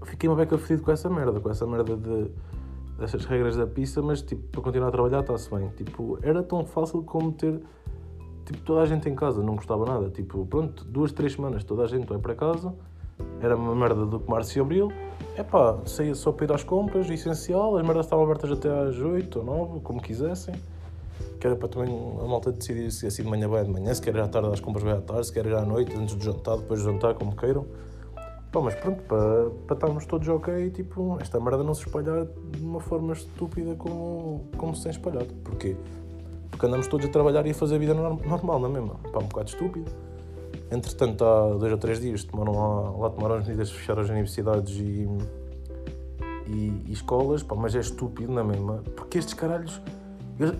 Fiquei 0.06 0.30
uma 0.30 0.36
beca 0.36 0.58
fedido 0.58 0.84
com 0.84 0.92
essa 0.92 1.10
merda, 1.10 1.40
com 1.40 1.50
essa 1.50 1.66
merda 1.66 1.98
de, 1.98 2.30
dessas 3.00 3.26
regras 3.26 3.58
da 3.58 3.66
pista, 3.66 4.02
mas 4.02 4.22
tipo, 4.22 4.44
para 4.50 4.62
continuar 4.62 4.90
a 4.90 4.92
trabalhar 4.92 5.22
está-se 5.22 5.50
bem. 5.50 5.70
Tipo, 5.70 6.20
era 6.22 6.44
tão 6.44 6.66
fácil 6.66 7.02
como 7.04 7.32
ter 7.32 7.60
tipo, 8.46 8.60
toda 8.60 8.82
a 8.82 8.86
gente 8.86 9.10
em 9.10 9.16
casa 9.16 9.42
não 9.42 9.56
gostava 9.56 9.86
nada. 9.86 10.10
Tipo, 10.10 10.46
pronto, 10.46 10.86
duas, 10.86 11.12
três 11.12 11.34
semanas 11.34 11.64
toda 11.64 11.84
a 11.84 11.88
gente 11.88 12.08
vai 12.08 12.20
para 12.20 12.36
casa, 12.36 12.74
era 13.42 13.56
uma 13.56 13.76
merda 13.76 14.06
do 14.06 14.20
que 14.20 14.30
março 14.30 14.58
e 14.58 14.62
abril. 14.62 14.92
É 15.36 15.42
pá, 15.42 15.80
saía 15.86 16.14
só 16.14 16.32
para 16.32 16.46
ir 16.46 16.52
às 16.54 16.64
compras, 16.64 17.10
essencial, 17.10 17.76
as 17.78 17.84
merdas 17.84 18.06
estavam 18.06 18.26
abertas 18.26 18.52
até 18.52 18.70
às 18.70 19.00
8 19.00 19.40
ou 19.40 19.46
9, 19.46 19.80
como 19.80 20.02
quisessem. 20.02 20.54
Que 21.44 21.48
era 21.48 21.58
para 21.58 21.68
também 21.68 21.94
a 22.22 22.26
malta 22.26 22.54
decidir 22.54 22.90
se 22.90 23.06
assim 23.06 23.24
de 23.24 23.30
manhã 23.30 23.50
vai 23.50 23.66
de 23.66 23.70
manhã, 23.70 23.94
se 23.94 24.02
quer 24.02 24.16
ir 24.16 24.22
à 24.22 24.30
tarde 24.30 24.48
às 24.48 24.62
compras 24.62 24.82
vai 24.82 24.94
à 24.94 25.02
tarde, 25.02 25.28
se 25.28 25.34
quer 25.34 25.46
ir 25.46 25.54
à 25.54 25.66
noite, 25.66 25.94
antes 25.94 26.16
do 26.16 26.24
jantar, 26.24 26.56
depois 26.56 26.82
do 26.82 26.90
jantar, 26.90 27.16
como 27.16 27.36
queiram. 27.36 27.66
Pá, 28.50 28.62
mas 28.62 28.76
pronto, 28.76 29.04
para, 29.04 29.50
para 29.68 29.76
estarmos 29.76 30.06
todos 30.06 30.26
ok, 30.30 30.70
tipo, 30.70 31.18
esta 31.20 31.42
merda 31.42 31.62
não 31.62 31.74
se 31.74 31.86
espalhar 31.86 32.26
de 32.26 32.64
uma 32.64 32.80
forma 32.80 33.12
estúpida 33.12 33.76
como, 33.76 34.46
como 34.56 34.74
se 34.74 34.84
tem 34.84 34.92
espalhado. 34.92 35.34
Porquê? 35.44 35.76
porque 36.50 36.68
andamos 36.68 36.88
todos 36.88 37.06
a 37.08 37.10
trabalhar 37.10 37.46
e 37.48 37.52
a 37.52 37.54
fazer 37.54 37.80
vida 37.80 37.94
normal, 37.94 38.60
não 38.60 38.70
é 38.70 38.72
mesmo? 38.72 39.00
Pá, 39.12 39.20
um 39.20 39.28
bocado 39.28 39.50
estúpido. 39.50 39.92
Entretanto, 40.72 41.26
há 41.26 41.58
dois 41.58 41.72
ou 41.74 41.78
três 41.78 42.00
dias 42.00 42.24
tomaram 42.24 42.54
lá, 42.54 42.92
lá 42.92 43.10
tomaram 43.10 43.36
as 43.36 43.46
medidas 43.46 43.70
de 43.70 43.76
fechar 43.76 44.00
as 44.00 44.10
universidades 44.10 44.76
e, 44.80 45.08
e, 46.48 46.84
e 46.88 46.94
escolas, 46.94 47.44
pá, 47.44 47.56
mas 47.56 47.76
é 47.76 47.80
estúpido 47.80 48.32
na 48.32 48.44
mesma, 48.44 48.84
porque 48.96 49.18
estes 49.18 49.34
caralhos, 49.34 49.82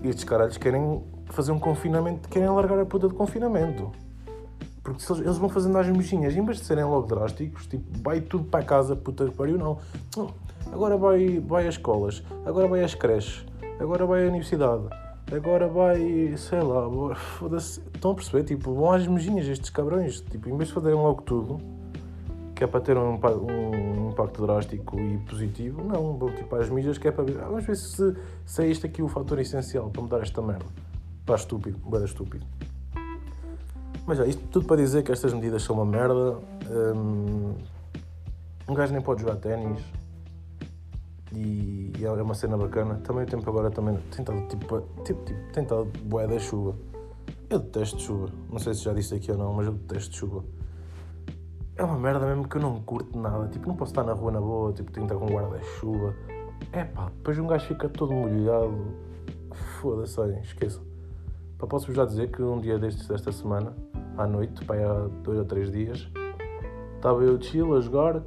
estes 0.02 0.24
caralhos 0.24 0.56
querem 0.56 1.02
fazer 1.26 1.52
um 1.52 1.58
confinamento, 1.58 2.28
querem 2.28 2.48
largar 2.48 2.78
a 2.78 2.86
puta 2.86 3.08
de 3.08 3.14
confinamento. 3.14 3.90
Porque 4.82 5.00
se 5.00 5.12
eles, 5.12 5.24
eles 5.24 5.38
vão 5.38 5.48
fazendo 5.48 5.78
as 5.78 5.88
mexinhas, 5.88 6.36
em 6.36 6.44
vez 6.44 6.58
de 6.58 6.64
serem 6.64 6.84
logo 6.84 7.06
drásticos, 7.06 7.66
tipo, 7.66 7.84
vai 8.02 8.20
tudo 8.20 8.44
para 8.44 8.64
casa, 8.64 8.94
puta 8.94 9.24
que 9.26 9.34
pariu, 9.34 9.56
não. 9.56 9.78
Agora 10.70 10.96
vai, 10.96 11.40
vai 11.40 11.66
às 11.66 11.74
escolas, 11.74 12.22
agora 12.44 12.68
vai 12.68 12.84
às 12.84 12.94
creches, 12.94 13.44
agora 13.80 14.04
vai 14.04 14.24
à 14.24 14.28
universidade 14.28 14.88
agora 15.32 15.68
vai, 15.68 16.34
sei 16.36 16.60
lá, 16.60 16.88
foda-se. 17.14 17.80
Estão 17.94 18.12
a 18.12 18.14
perceber? 18.14 18.44
Tipo, 18.44 18.74
vão 18.74 18.92
às 18.92 19.06
mejinhas 19.06 19.46
estes 19.46 19.70
cabrões. 19.70 20.20
Tipo, 20.20 20.48
em 20.48 20.56
vez 20.56 20.68
de 20.68 20.74
fazerem 20.74 20.96
logo 20.96 21.22
tudo, 21.22 21.60
que 22.54 22.62
é 22.62 22.66
para 22.66 22.80
ter 22.80 22.96
um, 22.96 23.14
um 23.14 24.10
impacto 24.10 24.46
drástico 24.46 24.98
e 24.98 25.18
positivo, 25.18 25.82
não, 25.82 26.16
vão 26.16 26.34
tipo 26.34 26.54
às 26.54 26.68
mijas 26.70 26.98
que 26.98 27.08
é 27.08 27.12
para 27.12 27.24
ver. 27.24 27.40
Ah, 27.40 27.46
vamos 27.46 27.64
ver 27.64 27.76
se, 27.76 28.16
se 28.46 28.62
é 28.62 28.68
este 28.68 28.86
aqui 28.86 29.02
o 29.02 29.08
fator 29.08 29.38
essencial 29.40 29.90
para 29.90 30.02
mudar 30.02 30.20
esta 30.20 30.40
merda. 30.40 30.66
Pá, 31.26 31.34
estúpido, 31.34 31.78
bem 31.90 32.04
estúpido. 32.04 32.46
Mas 34.06 34.18
já, 34.18 34.26
isto 34.26 34.42
tudo 34.48 34.66
para 34.66 34.76
dizer 34.76 35.02
que 35.02 35.10
estas 35.10 35.32
medidas 35.32 35.62
são 35.62 35.76
uma 35.76 35.86
merda. 35.86 36.38
Um, 36.70 37.54
um 38.68 38.74
gajo 38.74 38.92
nem 38.92 39.02
pode 39.02 39.22
jogar 39.22 39.36
ténis 39.36 39.82
e, 41.32 41.92
é 42.02 42.10
uma 42.10 42.34
cena 42.34 42.56
bacana. 42.56 42.96
Também 42.96 43.24
o 43.24 43.26
tempo 43.26 43.48
agora 43.48 43.70
também 43.70 43.96
tem 44.10 44.20
estado 44.20 44.46
tipo, 44.46 44.80
tipo, 45.04 45.24
tipo 45.24 45.60
estado 45.60 45.90
bué 46.04 46.26
da 46.26 46.38
chuva. 46.38 46.76
Eu 47.48 47.58
detesto 47.58 48.00
chuva. 48.00 48.28
Não 48.50 48.58
sei 48.58 48.74
se 48.74 48.84
já 48.84 48.92
disse 48.92 49.14
aqui 49.14 49.32
ou 49.32 49.38
não, 49.38 49.52
mas 49.54 49.66
eu 49.66 49.72
detesto 49.72 50.14
chuva. 50.16 50.44
É 51.76 51.82
uma 51.82 51.98
merda 51.98 52.26
mesmo 52.26 52.48
que 52.48 52.56
eu 52.56 52.60
não 52.60 52.80
curto 52.80 53.18
nada. 53.18 53.48
Tipo, 53.48 53.68
não 53.68 53.74
posso 53.74 53.92
estar 53.92 54.04
na 54.04 54.12
rua 54.12 54.30
na 54.30 54.40
boa, 54.40 54.72
tipo, 54.72 54.92
tenho 54.92 55.06
que 55.06 55.14
estar 55.14 55.26
com 55.26 55.32
guarda-chuva. 55.32 56.14
É 56.72 56.84
pá, 56.84 57.06
depois 57.06 57.38
um 57.38 57.46
gajo 57.46 57.66
fica 57.66 57.88
todo 57.88 58.12
molhado. 58.12 58.94
Foda-se, 59.80 60.18
olhem, 60.20 60.40
esqueça. 60.40 60.80
Pá, 61.58 61.66
posso-vos 61.66 61.96
já 61.96 62.04
dizer 62.04 62.30
que 62.30 62.42
um 62.42 62.58
dia 62.58 62.78
destes, 62.78 63.08
desta 63.08 63.32
semana, 63.32 63.74
à 64.16 64.26
noite, 64.26 64.64
pá, 64.64 64.76
há 64.76 65.08
dois 65.22 65.38
ou 65.38 65.44
três 65.44 65.70
dias, 65.70 66.08
estava 66.96 67.22
eu 67.22 67.40
chill 67.40 67.76
a 67.76 67.80
jogar 67.80 68.22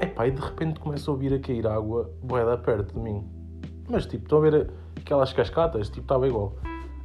Epá, 0.00 0.26
e 0.26 0.30
de 0.30 0.40
repente 0.40 0.78
começa 0.78 1.10
a 1.10 1.14
ouvir 1.14 1.32
a 1.32 1.38
cair 1.38 1.66
água 1.66 2.10
boeda 2.22 2.58
perto 2.58 2.94
de 2.94 3.00
mim. 3.00 3.26
Mas 3.88 4.04
tipo, 4.04 4.24
estão 4.24 4.38
a 4.38 4.40
ver 4.42 4.70
aquelas 4.94 5.32
cascatas? 5.32 5.88
Tipo, 5.88 6.02
estava 6.02 6.28
igual. 6.28 6.54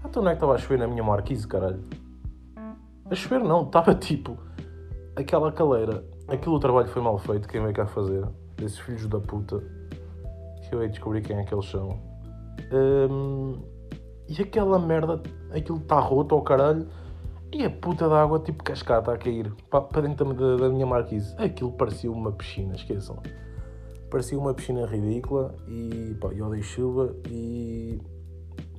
Então 0.03 0.21
não 0.21 0.29
é 0.29 0.33
que 0.33 0.37
estava 0.37 0.55
a 0.55 0.57
chover 0.57 0.79
na 0.79 0.87
minha 0.87 1.03
marquise, 1.03 1.47
caralho? 1.47 1.81
A 3.09 3.15
chover 3.15 3.41
não, 3.43 3.63
estava 3.63 3.95
tipo 3.95 4.37
aquela 5.15 5.51
caleira. 5.51 6.03
Aquilo 6.27 6.55
o 6.55 6.59
trabalho 6.59 6.87
foi 6.87 7.01
mal 7.01 7.17
feito, 7.17 7.47
quem 7.47 7.61
veio 7.61 7.73
cá 7.73 7.85
fazer? 7.85 8.25
Desses 8.57 8.79
filhos 8.79 9.07
da 9.07 9.19
puta. 9.19 9.61
Que 10.67 10.75
eu 10.75 10.81
hei 10.81 10.87
de 10.87 10.93
descobrir 10.93 11.21
quem 11.21 11.37
é 11.37 11.43
que 11.43 11.53
eles 11.53 11.65
são. 11.65 11.99
Um, 12.71 13.59
e 14.27 14.41
aquela 14.41 14.79
merda, 14.79 15.21
aquilo 15.51 15.77
está 15.77 15.99
roto 15.99 16.35
ao 16.35 16.41
caralho 16.41 16.87
e 17.51 17.65
a 17.65 17.69
puta 17.69 18.07
da 18.07 18.21
água, 18.21 18.39
tipo 18.39 18.63
cascata, 18.63 19.11
a 19.11 19.17
cair 19.17 19.51
para 19.69 20.01
dentro 20.01 20.33
da, 20.33 20.55
da 20.55 20.69
minha 20.69 20.85
marquise. 20.85 21.35
Aquilo 21.37 21.73
parecia 21.73 22.09
uma 22.09 22.31
piscina, 22.31 22.75
esqueçam. 22.75 23.21
Parecia 24.09 24.37
uma 24.37 24.53
piscina 24.53 24.85
ridícula 24.85 25.53
e 25.67 26.15
pá, 26.19 26.29
eu 26.29 26.45
odeio 26.47 26.63
chuva 26.63 27.13
e 27.29 27.99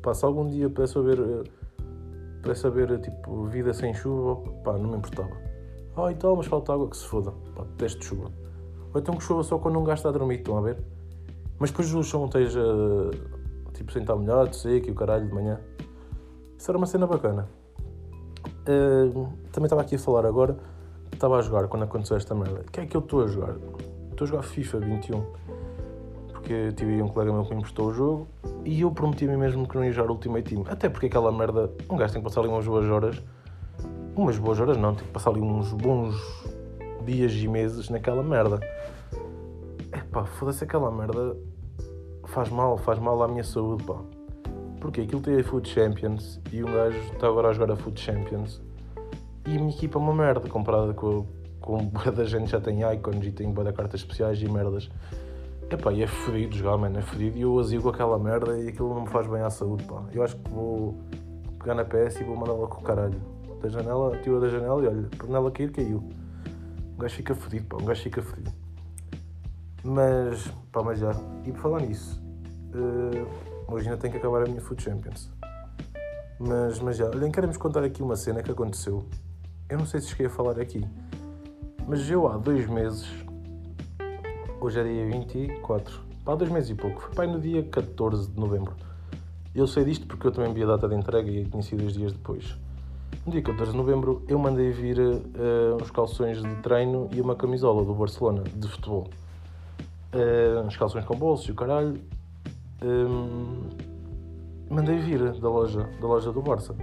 pá, 0.02 0.14
se 0.14 0.24
algum 0.24 0.48
dia 0.48 0.70
pudesse 0.70 0.98
haver 0.98 1.20
uh, 1.20 1.44
pudesse 2.42 2.66
haver 2.66 2.98
tipo 3.00 3.46
vida 3.46 3.72
sem 3.72 3.92
chuva, 3.94 4.36
pá, 4.62 4.72
não 4.78 4.90
me 4.90 4.96
importava. 4.96 5.51
Ah, 5.96 6.10
e 6.10 6.14
tal, 6.14 6.36
mas 6.36 6.46
falta 6.46 6.72
água 6.72 6.88
que 6.88 6.96
se 6.96 7.06
foda. 7.06 7.32
Teste 7.76 8.04
chuva. 8.04 8.30
Ou 8.94 9.00
então 9.00 9.16
que 9.16 9.22
chova 9.22 9.42
só 9.42 9.58
quando 9.58 9.78
um 9.78 9.84
gajo 9.84 9.98
está 9.98 10.08
a 10.08 10.12
dormir, 10.12 10.36
estão 10.36 10.56
a 10.58 10.60
ver? 10.60 10.78
Mas 11.58 11.70
depois 11.70 11.92
o 11.94 12.02
chão 12.02 12.24
esteja 12.24 12.60
tipo 13.72 13.92
sem 13.92 14.02
estar 14.02 14.16
molhado, 14.16 14.54
seco 14.54 14.88
e 14.88 14.90
o 14.90 14.94
caralho 14.94 15.26
de 15.26 15.34
manhã. 15.34 15.60
Isso 16.58 16.70
era 16.70 16.78
uma 16.78 16.86
cena 16.86 17.06
bacana. 17.06 17.48
Uh, 18.62 19.28
também 19.50 19.66
estava 19.66 19.82
aqui 19.82 19.96
a 19.96 19.98
falar 19.98 20.24
agora, 20.24 20.56
estava 21.12 21.38
a 21.38 21.42
jogar 21.42 21.68
quando 21.68 21.82
aconteceu 21.82 22.16
esta 22.16 22.34
merda. 22.34 22.60
O 22.60 22.70
que 22.70 22.80
é 22.80 22.86
que 22.86 22.96
eu 22.96 23.00
estou 23.00 23.24
a 23.24 23.26
jogar? 23.26 23.56
Estou 24.10 24.24
a 24.24 24.28
jogar 24.28 24.42
FIFA 24.42 24.78
21. 24.80 25.24
Porque 26.32 26.72
tive 26.72 27.02
um 27.02 27.08
colega 27.08 27.32
meu 27.32 27.44
que 27.44 27.50
me 27.50 27.56
emprestou 27.56 27.88
o 27.88 27.92
jogo 27.92 28.28
e 28.64 28.80
eu 28.80 28.90
prometi 28.90 29.26
a 29.26 29.28
mim 29.28 29.36
mesmo 29.36 29.66
que 29.66 29.76
não 29.76 29.84
ia 29.84 29.92
jogar 29.92 30.10
Ultimate 30.10 30.54
Team. 30.54 30.64
Até 30.68 30.88
porque 30.88 31.06
aquela 31.06 31.32
merda, 31.32 31.70
um 31.88 31.96
gajo 31.96 32.12
tem 32.12 32.22
que 32.22 32.28
passar 32.28 32.40
ali 32.40 32.48
umas 32.48 32.66
boas 32.66 32.88
horas. 32.88 33.22
Umas 34.14 34.36
boas 34.38 34.60
horas 34.60 34.76
não, 34.76 34.94
tem 34.94 35.06
que 35.06 35.12
passar 35.12 35.30
ali 35.30 35.40
uns 35.40 35.72
bons 35.72 36.14
dias 37.04 37.32
e 37.32 37.48
meses 37.48 37.88
naquela 37.88 38.22
merda. 38.22 38.60
Epá, 39.92 40.24
foda-se 40.24 40.64
aquela 40.64 40.90
merda 40.90 41.36
faz 42.26 42.48
mal, 42.48 42.76
faz 42.78 42.98
mal 42.98 43.22
à 43.22 43.28
minha 43.28 43.44
saúde, 43.44 43.84
pá. 43.84 43.96
Porque 44.80 45.02
aquilo 45.02 45.20
tem 45.20 45.38
a 45.38 45.44
Food 45.44 45.68
Champions 45.68 46.40
e 46.52 46.62
um 46.62 46.66
gajo 46.66 46.98
está 47.12 47.26
agora 47.26 47.48
a 47.48 47.52
jogar 47.52 47.72
a 47.72 47.76
Food 47.76 48.00
Champions 48.00 48.60
e 49.46 49.56
a 49.56 49.58
minha 49.58 49.70
equipa 49.70 49.98
é 49.98 50.02
uma 50.02 50.14
merda 50.14 50.48
comparada 50.48 50.92
com, 50.94 51.26
com 51.60 51.78
boa 51.86 52.12
da 52.12 52.24
gente 52.24 52.50
já 52.50 52.60
tem 52.60 52.80
icons 52.92 53.24
e 53.24 53.32
tem 53.32 53.50
boa 53.50 53.64
da 53.64 53.72
cartas 53.72 54.00
especiais 54.00 54.40
e 54.42 54.48
merdas. 54.48 54.90
Epá, 55.70 55.90
e 55.92 56.02
é 56.02 56.06
fodido 56.06 56.54
jogar, 56.54 56.76
mano, 56.76 56.98
é 56.98 57.02
fodido 57.02 57.38
e 57.38 57.42
eu 57.42 57.58
azio 57.58 57.80
com 57.80 57.88
aquela 57.88 58.18
merda 58.18 58.58
e 58.58 58.68
aquilo 58.68 58.94
não 58.94 59.02
me 59.02 59.08
faz 59.08 59.26
bem 59.26 59.40
à 59.40 59.48
saúde, 59.48 59.84
pá. 59.84 60.02
Eu 60.12 60.22
acho 60.22 60.36
que 60.36 60.50
vou 60.50 60.94
pegar 61.58 61.74
na 61.74 61.84
PS 61.84 62.20
e 62.20 62.24
vou 62.24 62.36
mandá-la 62.36 62.66
com 62.66 62.80
o 62.80 62.84
caralho. 62.84 63.18
Da 63.62 63.68
janela, 63.68 64.18
tirou 64.18 64.40
da 64.40 64.48
janela 64.48 64.82
e 64.82 64.88
olha, 64.88 65.08
por 65.16 65.28
nela 65.28 65.48
cair, 65.52 65.70
caiu. 65.70 66.02
Um 66.94 66.98
gajo 66.98 67.14
fica 67.14 67.32
fodido, 67.32 67.66
pá, 67.66 67.76
um 67.80 67.84
gajo 67.84 68.02
fica 68.02 68.20
fodido. 68.20 68.52
Mas, 69.84 70.48
pá, 70.72 70.82
mas 70.82 70.98
já. 70.98 71.12
E 71.44 71.52
por 71.52 71.60
falar 71.60 71.80
nisso, 71.82 72.20
uh, 72.74 73.72
hoje 73.72 73.88
ainda 73.88 74.00
tem 74.00 74.10
que 74.10 74.16
acabar 74.16 74.42
a 74.42 74.46
minha 74.46 74.60
Food 74.60 74.82
Champions. 74.82 75.30
Mas, 76.40 76.80
mas 76.80 76.96
já, 76.96 77.06
olhem, 77.06 77.30
queremos 77.30 77.56
contar 77.56 77.84
aqui 77.84 78.02
uma 78.02 78.16
cena 78.16 78.42
que 78.42 78.50
aconteceu. 78.50 79.06
Eu 79.68 79.78
não 79.78 79.86
sei 79.86 80.00
se 80.00 80.08
cheguei 80.08 80.26
a 80.26 80.30
falar 80.30 80.58
aqui, 80.58 80.84
mas 81.86 82.10
eu 82.10 82.26
há 82.26 82.36
dois 82.36 82.66
meses, 82.68 83.08
hoje 84.60 84.80
é 84.80 84.82
dia 84.82 85.06
24, 85.06 86.00
há 86.26 86.34
dois 86.34 86.50
meses 86.50 86.70
e 86.70 86.74
pouco, 86.74 87.00
foi 87.00 87.14
pai 87.14 87.26
no 87.28 87.40
dia 87.40 87.62
14 87.62 88.28
de 88.28 88.40
novembro. 88.40 88.74
Eu 89.54 89.68
sei 89.68 89.84
disto 89.84 90.06
porque 90.06 90.26
eu 90.26 90.32
também 90.32 90.52
vi 90.52 90.64
a 90.64 90.66
data 90.66 90.88
de 90.88 90.96
entrega 90.96 91.30
e 91.30 91.44
tinha 91.44 91.62
sido 91.62 91.80
dois 91.80 91.92
dias 91.92 92.12
depois. 92.12 92.56
No 93.24 93.30
dia 93.30 93.42
14 93.42 93.70
de 93.70 93.76
novembro 93.76 94.22
eu 94.28 94.38
mandei 94.38 94.70
vir 94.70 94.98
uh, 94.98 95.76
uns 95.80 95.90
calções 95.90 96.42
de 96.42 96.54
treino 96.56 97.08
e 97.12 97.20
uma 97.20 97.36
camisola 97.36 97.84
do 97.84 97.94
Barcelona 97.94 98.42
de 98.42 98.66
futebol. 98.68 99.08
Uh, 100.12 100.66
uns 100.66 100.76
calções 100.76 101.04
com 101.04 101.16
bolsos 101.16 101.48
e 101.48 101.52
o 101.52 101.54
caralho. 101.54 102.00
Um, 102.82 103.68
mandei 104.68 104.98
vir 104.98 105.32
da 105.40 105.48
loja, 105.48 105.88
da 106.00 106.06
loja 106.06 106.32
do 106.32 106.42
Barça. 106.42 106.74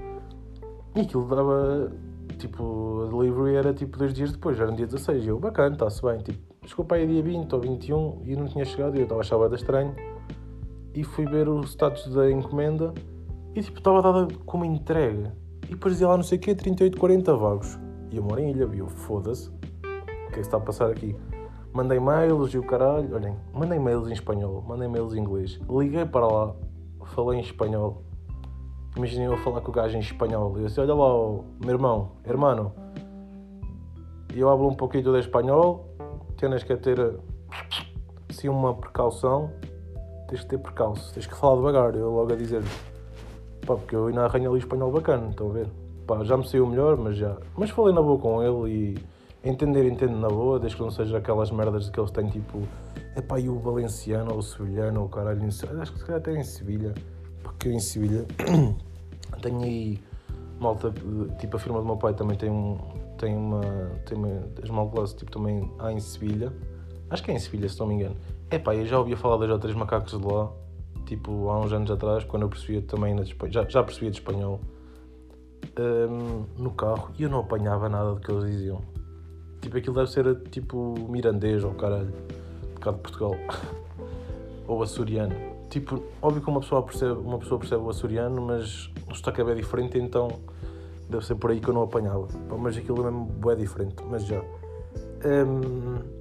E 0.96 1.02
aquilo 1.02 1.28
dava, 1.28 1.92
tipo, 2.38 3.04
a 3.04 3.12
delivery 3.12 3.56
era 3.56 3.74
tipo 3.74 3.98
dois 3.98 4.14
dias 4.14 4.32
depois, 4.32 4.58
já 4.58 4.64
era 4.64 4.72
no 4.72 4.78
dia 4.78 4.88
16. 4.88 5.26
E 5.26 5.28
eu, 5.28 5.40
bacana, 5.40 5.74
está-se 5.74 6.02
bem. 6.02 6.20
Tipo, 6.20 6.86
para 6.86 6.98
aí 6.98 7.08
dia 7.08 7.22
20 7.22 7.54
ou 7.54 7.62
21 7.62 8.22
e 8.26 8.36
não 8.36 8.46
tinha 8.46 8.64
chegado 8.64 8.96
e 8.96 9.00
eu 9.00 9.04
estava 9.04 9.22
a 9.22 9.24
achar 9.24 9.54
estranho. 9.54 9.94
E 10.94 11.04
fui 11.04 11.26
ver 11.26 11.50
o 11.50 11.62
status 11.64 12.08
da 12.14 12.32
encomenda 12.32 12.94
e 13.54 13.62
tipo, 13.62 13.78
estava 13.78 14.02
dada 14.02 14.28
como 14.46 14.64
entrega. 14.64 15.34
E 15.70 15.74
depois 15.74 16.02
lá 16.02 16.18
não 16.18 16.24
sei 16.24 16.40
o 16.40 16.42
quê, 16.42 16.56
38, 16.56 16.98
40 16.98 17.36
vagos. 17.36 17.80
E 18.12 18.18
eu 18.18 18.24
moro 18.24 18.42
em 18.42 18.50
ilha, 18.50 18.68
e 18.74 18.80
eu, 18.80 18.88
foda-se, 18.88 19.50
o 19.50 19.52
que 19.52 20.32
é 20.32 20.32
que 20.32 20.40
está 20.40 20.58
a 20.58 20.60
passar 20.60 20.90
aqui? 20.90 21.16
Mandei 21.72 22.00
mails 22.00 22.56
e 22.56 22.58
o 22.58 22.64
caralho, 22.64 23.14
olhem, 23.14 23.36
mandei 23.54 23.78
mails 23.78 24.10
em 24.10 24.14
espanhol, 24.14 24.64
mandei 24.68 24.88
mails 24.88 25.14
em 25.14 25.20
inglês. 25.20 25.60
Liguei 25.70 26.06
para 26.06 26.26
lá, 26.26 26.56
falei 27.06 27.38
em 27.38 27.44
espanhol. 27.44 28.02
Imaginem 28.98 29.28
eu 29.28 29.38
falar 29.38 29.62
com 29.62 29.70
o 29.70 29.74
gajo 29.74 29.96
em 29.96 30.00
espanhol. 30.00 30.58
Eu 30.58 30.66
disse, 30.66 30.80
olha 30.82 30.96
lá, 30.96 31.44
meu 31.64 31.76
irmão, 31.76 32.14
hermano, 32.26 32.74
eu 34.36 34.50
hablo 34.50 34.68
um 34.68 34.76
pouquinho 34.76 35.04
de 35.04 35.20
espanhol, 35.20 35.96
tens 36.36 36.64
que 36.64 36.76
ter 36.78 37.20
assim 38.28 38.50
uma 38.50 38.74
precaução, 38.74 39.52
tens 40.28 40.42
que 40.42 40.48
ter 40.48 40.58
precaução, 40.58 41.14
tens 41.14 41.28
que 41.28 41.36
falar 41.36 41.58
devagar, 41.58 41.94
eu 41.94 42.10
logo 42.10 42.34
a 42.34 42.36
dizer 42.36 42.64
pá, 43.70 43.76
porque 43.76 43.96
eu 43.96 44.08
ainda 44.08 44.26
arranho 44.26 44.50
ali 44.50 44.60
espanhol 44.60 44.92
bacana, 44.92 45.30
estão 45.30 45.52
a 45.52 45.54
ver? 45.54 45.68
Pá, 46.08 46.24
já 46.24 46.36
me 46.36 46.48
saiu 46.48 46.66
melhor, 46.66 46.98
mas 46.98 47.18
já. 47.18 47.38
Mas 47.56 47.70
falei 47.70 47.94
na 47.94 48.02
boa 48.02 48.18
com 48.18 48.42
ele 48.42 48.98
e 49.44 49.48
entender, 49.48 49.86
entendo 49.86 50.18
na 50.18 50.28
boa, 50.28 50.60
desde 50.60 50.76
que 50.76 50.84
não 50.84 50.90
seja 50.90 51.20
aquelas 51.20 51.52
merdas 51.52 51.88
que 51.90 52.00
eles 52.00 52.10
têm 52.10 52.28
tipo 52.30 52.64
é 53.16 53.22
pá, 53.22 53.40
e 53.40 53.48
o 53.48 53.60
Valenciano 53.60 54.32
ou 54.32 54.40
o 54.40 54.44
Sevilhano 54.44 55.02
ou 55.02 55.06
o 55.06 55.10
caralho, 55.10 55.46
acho 55.48 55.94
que 55.94 56.00
se 56.00 56.06
calhar 56.06 56.20
até 56.20 56.36
em 56.36 56.44
Sevilha, 56.44 56.94
porque 57.44 57.68
eu 57.68 57.74
em 57.74 57.80
Sevilha 57.80 58.26
tenho 59.42 59.62
aí 59.62 60.00
malta, 60.60 60.92
tipo 61.40 61.56
a 61.56 61.60
firma 61.60 61.80
do 61.80 61.86
meu 61.86 61.98
pai 61.98 62.14
também 62.14 62.38
tem 62.38 62.50
um, 62.50 62.78
tem 63.18 63.36
uma, 63.36 63.62
tem 64.06 64.18
uma, 64.18 64.42
Small 64.66 64.90
Glass, 64.90 65.14
tipo 65.14 65.32
também 65.32 65.72
há 65.80 65.92
em 65.92 66.00
Sevilha, 66.00 66.52
acho 67.10 67.24
que 67.24 67.32
é 67.32 67.36
em 67.36 67.40
Sevilha 67.40 67.70
se 67.70 67.80
não 67.80 67.88
me 67.88 67.96
engano, 67.96 68.16
é 68.50 68.58
pá, 68.58 68.76
eu 68.76 68.86
já 68.86 68.98
ouvia 68.98 69.16
falar 69.16 69.38
das 69.38 69.50
outras 69.50 69.76
macacos 69.76 70.20
de 70.20 70.26
lá, 70.26 70.52
tipo 71.10 71.50
há 71.50 71.60
uns 71.60 71.74
anos 71.74 71.90
atrás, 71.90 72.24
quando 72.24 72.44
eu 72.44 72.50
percebia 72.50 72.84
também, 72.84 73.16
já, 73.50 73.68
já 73.68 73.84
percebia 73.84 74.12
de 74.12 74.18
espanhol, 74.18 74.62
um, 75.80 76.46
no 76.62 76.72
carro, 76.72 77.12
e 77.18 77.24
eu 77.24 77.30
não 77.30 77.40
apanhava 77.40 77.90
nada 77.90 78.14
do 78.14 78.20
que 78.20 78.32
eles 78.32 78.52
diziam. 78.52 78.82
Tipo, 79.60 79.78
aquilo 79.78 79.96
deve 79.96 80.12
ser 80.12 80.40
tipo 80.52 80.96
mirandês 81.10 81.64
ou 81.64 81.74
caralho 81.74 82.14
cá 82.80 82.92
de 82.92 83.00
Portugal. 83.00 83.36
Ou 84.68 84.84
açoriano. 84.84 85.34
Tipo, 85.68 86.04
óbvio 86.22 86.44
que 86.44 86.48
uma 86.48 86.60
pessoa 86.60 86.84
percebe, 86.84 87.20
uma 87.20 87.40
pessoa 87.40 87.60
percebe 87.60 87.82
o 87.82 87.90
açoriano, 87.90 88.40
mas 88.40 88.92
o 89.10 89.16
sotaque 89.16 89.42
é 89.42 89.56
diferente, 89.56 89.98
então 89.98 90.28
deve 91.10 91.26
ser 91.26 91.34
por 91.36 91.50
aí 91.50 91.60
que 91.60 91.68
eu 91.68 91.74
não 91.74 91.82
apanhava. 91.82 92.28
Mas 92.56 92.78
aquilo 92.78 93.02
é 93.08 93.10
mesmo 93.10 93.52
é 93.52 93.56
diferente, 93.56 93.96
mas 94.08 94.24
já. 94.28 94.40
Um, 95.26 96.19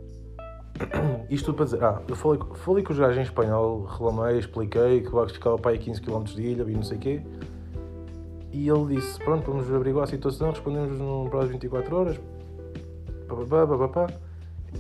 isto 1.31 1.47
tudo 1.47 1.57
para 1.57 1.65
dizer, 1.67 1.85
ah, 1.85 2.03
eu 2.09 2.17
falei, 2.17 2.41
falei 2.55 2.85
com 2.85 2.93
os 2.93 2.99
gajos 2.99 3.19
em 3.19 3.23
espanhol, 3.23 3.85
reclamei, 3.85 4.39
expliquei 4.39 5.01
que 5.01 5.09
o 5.09 5.13
Vagos 5.13 5.33
ficava 5.33 5.57
para 5.57 5.73
aí 5.73 5.79
15 5.79 6.01
km 6.01 6.23
de 6.25 6.43
ilha 6.43 6.63
e 6.63 6.75
não 6.75 6.83
sei 6.83 6.97
o 6.97 7.01
quê. 7.01 7.23
E 8.53 8.69
ele 8.69 8.97
disse, 8.97 9.19
pronto, 9.21 9.51
vamos 9.51 9.73
averiguar 9.73 10.05
a 10.05 10.07
situação, 10.07 10.51
respondemos 10.51 10.99
no 10.99 11.29
prazo 11.31 11.47
de 11.47 11.53
24 11.53 11.97
horas. 11.97 12.21
Pá, 13.29 13.67
pá, 13.67 13.89
pá. 13.89 14.07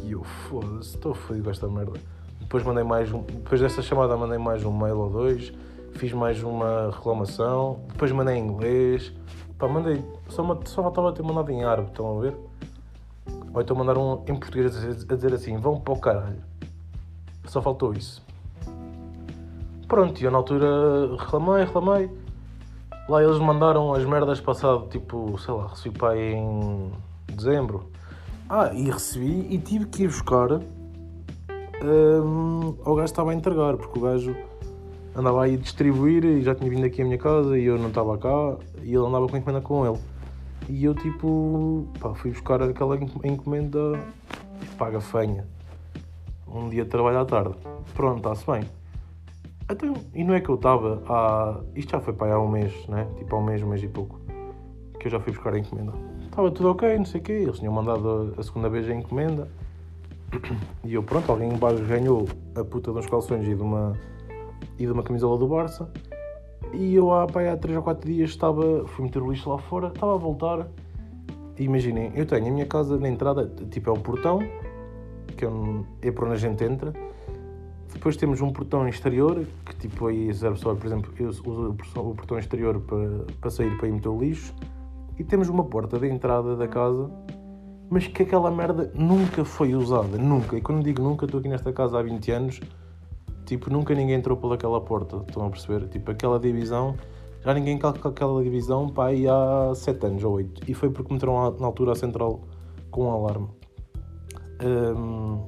E 0.02 0.12
eu, 0.12 0.22
foda-se, 0.22 0.96
estou 0.96 1.14
fodido 1.14 1.44
com 1.44 1.50
esta 1.50 1.68
merda. 1.68 1.92
Depois 2.40 2.62
mandei 2.64 2.84
mais 2.84 3.12
um, 3.12 3.20
depois 3.20 3.60
dessa 3.60 3.82
chamada 3.82 4.16
mandei 4.16 4.38
mais 4.38 4.64
um 4.64 4.72
mail 4.72 4.98
ou 4.98 5.10
dois, 5.10 5.52
fiz 5.92 6.12
mais 6.12 6.42
uma 6.42 6.90
reclamação, 6.90 7.80
depois 7.88 8.10
mandei 8.10 8.36
em 8.36 8.46
inglês, 8.46 9.12
pá, 9.58 9.68
mandei, 9.68 10.02
só, 10.28 10.42
só 10.64 10.82
faltava 10.82 11.12
ter 11.12 11.22
mandado 11.22 11.50
em 11.50 11.64
árabe, 11.64 11.88
estão 11.88 12.18
a 12.18 12.20
ver? 12.22 12.34
Ou 13.58 13.62
então 13.62 13.76
mandaram 13.76 14.22
em 14.28 14.36
português 14.36 14.76
a 15.10 15.14
dizer 15.16 15.34
assim, 15.34 15.56
vão 15.56 15.80
para 15.80 15.92
o 15.92 15.98
caralho. 15.98 16.40
Só 17.44 17.60
faltou 17.60 17.92
isso. 17.92 18.24
Pronto, 19.88 20.20
e 20.20 20.24
eu 20.24 20.30
na 20.30 20.38
altura 20.38 21.16
reclamei, 21.18 21.64
reclamei. 21.64 22.08
Lá 23.08 23.20
eles 23.20 23.38
mandaram 23.38 23.92
as 23.92 24.04
merdas 24.04 24.40
passado, 24.40 24.86
tipo, 24.88 25.36
sei 25.38 25.52
lá, 25.52 25.66
recebi 25.66 25.98
aí 26.04 26.34
em 26.34 26.92
dezembro. 27.34 27.90
Ah, 28.48 28.72
e 28.72 28.88
recebi 28.92 29.52
e 29.52 29.58
tive 29.58 29.86
que 29.86 30.04
ir 30.04 30.06
buscar 30.06 30.60
um, 31.82 32.76
ao 32.84 32.94
gajo 32.94 33.06
estava 33.06 33.32
a 33.32 33.34
entregar, 33.34 33.76
porque 33.76 33.98
o 33.98 34.02
gajo 34.02 34.36
andava 35.16 35.42
aí 35.42 35.54
a 35.54 35.58
distribuir 35.58 36.24
e 36.24 36.42
já 36.42 36.54
tinha 36.54 36.70
vindo 36.70 36.86
aqui 36.86 37.02
à 37.02 37.04
minha 37.04 37.18
casa 37.18 37.58
e 37.58 37.64
eu 37.64 37.76
não 37.76 37.88
estava 37.88 38.16
cá 38.18 38.56
e 38.84 38.94
ele 38.94 39.04
andava 39.04 39.26
com 39.26 39.34
a 39.34 39.38
encomenda 39.40 39.60
com 39.60 39.84
ele. 39.84 39.98
E 40.68 40.84
eu 40.84 40.94
tipo, 40.94 41.88
pá, 41.98 42.14
fui 42.14 42.30
buscar 42.30 42.62
aquela 42.62 42.96
encomenda 43.24 43.78
e 44.62 44.66
paga 44.76 45.00
fenha. 45.00 45.46
Um 46.46 46.68
dia 46.68 46.84
de 46.84 46.90
trabalho 46.90 47.20
à 47.20 47.24
tarde. 47.24 47.54
Pronto, 47.94 48.18
está-se 48.18 48.46
bem. 48.46 48.68
Então, 49.70 49.94
e 50.14 50.24
não 50.24 50.34
é 50.34 50.40
que 50.40 50.48
eu 50.48 50.54
estava 50.54 51.02
há. 51.08 51.60
Isto 51.74 51.92
já 51.92 52.00
foi 52.00 52.12
para 52.12 52.34
há 52.34 52.40
um 52.40 52.48
mês, 52.48 52.86
né? 52.86 53.06
Tipo 53.18 53.36
há 53.36 53.38
um 53.38 53.44
mês, 53.44 53.62
um 53.62 53.68
mês 53.68 53.82
e 53.82 53.88
pouco. 53.88 54.20
Que 54.98 55.06
eu 55.06 55.10
já 55.10 55.20
fui 55.20 55.32
buscar 55.32 55.54
a 55.54 55.58
encomenda 55.58 55.92
estava 56.38 56.50
tudo 56.52 56.70
ok, 56.70 56.96
não 56.96 57.04
sei 57.04 57.20
o 57.20 57.24
quê. 57.24 57.32
Eles 57.32 57.58
tinham 57.58 57.72
mandado 57.72 58.34
a 58.38 58.42
segunda 58.42 58.68
vez 58.68 58.88
a 58.88 58.94
encomenda. 58.94 59.48
E 60.84 60.94
eu, 60.94 61.02
pronto, 61.02 61.30
alguém 61.30 61.52
embaixo 61.52 61.84
ganhou 61.84 62.26
a 62.54 62.64
puta 62.64 62.92
de 62.92 62.98
uns 62.98 63.06
calções 63.06 63.46
e 63.46 63.54
de 63.54 63.60
uma, 63.60 63.92
e 64.78 64.86
de 64.86 64.92
uma 64.92 65.02
camisola 65.02 65.36
do 65.36 65.46
Barça. 65.46 65.90
E 66.72 66.94
eu 66.94 67.12
há, 67.12 67.26
pá, 67.26 67.52
há 67.52 67.56
3 67.56 67.76
ou 67.76 67.82
4 67.82 68.10
dias 68.10 68.30
estava, 68.30 68.86
fui 68.86 69.04
meter 69.04 69.22
o 69.22 69.30
lixo 69.30 69.50
lá 69.50 69.58
fora, 69.58 69.88
estava 69.88 70.14
a 70.14 70.18
voltar. 70.18 70.68
Imaginem, 71.58 72.12
eu 72.14 72.24
tenho 72.24 72.46
a 72.46 72.50
minha 72.50 72.66
casa 72.66 72.98
na 72.98 73.08
entrada, 73.08 73.50
tipo 73.70 73.90
é 73.90 73.92
o 73.92 73.96
portão, 73.96 74.38
que 75.36 75.44
é, 75.44 75.48
um, 75.48 75.84
é 76.02 76.10
por 76.10 76.24
onde 76.24 76.34
a 76.34 76.38
gente 76.38 76.62
entra. 76.62 76.92
Depois 77.92 78.16
temos 78.16 78.40
um 78.40 78.50
portão 78.50 78.86
exterior, 78.86 79.44
que 79.64 79.76
tipo 79.76 80.06
aí 80.06 80.32
serve 80.32 80.58
só, 80.58 80.74
por 80.74 80.86
exemplo, 80.86 81.12
eu 81.18 81.28
uso 81.28 81.70
o 81.96 82.14
portão 82.14 82.38
exterior 82.38 82.78
para, 82.80 83.24
para 83.40 83.50
sair 83.50 83.76
para 83.76 83.88
ir 83.88 83.92
meter 83.92 84.08
o 84.08 84.20
lixo. 84.20 84.54
E 85.18 85.24
temos 85.24 85.48
uma 85.48 85.64
porta 85.64 85.98
de 85.98 86.06
entrada 86.06 86.54
da 86.54 86.68
casa, 86.68 87.10
mas 87.90 88.06
que 88.06 88.22
aquela 88.22 88.50
merda 88.50 88.92
nunca 88.94 89.44
foi 89.44 89.74
usada, 89.74 90.16
nunca. 90.16 90.56
E 90.56 90.60
quando 90.60 90.84
digo 90.84 91.02
nunca, 91.02 91.24
estou 91.24 91.40
aqui 91.40 91.48
nesta 91.48 91.72
casa 91.72 91.98
há 91.98 92.02
20 92.02 92.30
anos, 92.30 92.60
tipo, 93.48 93.70
nunca 93.70 93.94
ninguém 93.94 94.16
entrou 94.16 94.36
por 94.36 94.52
aquela 94.52 94.78
porta, 94.80 95.24
estão 95.26 95.46
a 95.46 95.50
perceber? 95.50 95.88
Tipo, 95.88 96.10
aquela 96.10 96.38
divisão, 96.38 96.94
já 97.42 97.54
ninguém 97.54 97.78
calca 97.78 98.10
aquela 98.10 98.42
divisão, 98.42 98.88
pá, 98.90 99.06
aí 99.06 99.26
há 99.26 99.72
7 99.74 100.06
anos 100.06 100.22
ou 100.22 100.34
8. 100.34 100.70
E 100.70 100.74
foi 100.74 100.90
porque 100.90 101.12
meteram 101.12 101.56
na 101.58 101.66
altura 101.66 101.92
a 101.92 101.94
central 101.94 102.42
com 102.90 103.06
um 103.06 103.10
alarme. 103.10 103.48
Um, 104.62 105.46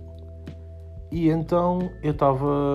e 1.12 1.28
então 1.28 1.90
eu 2.02 2.12
estava 2.12 2.71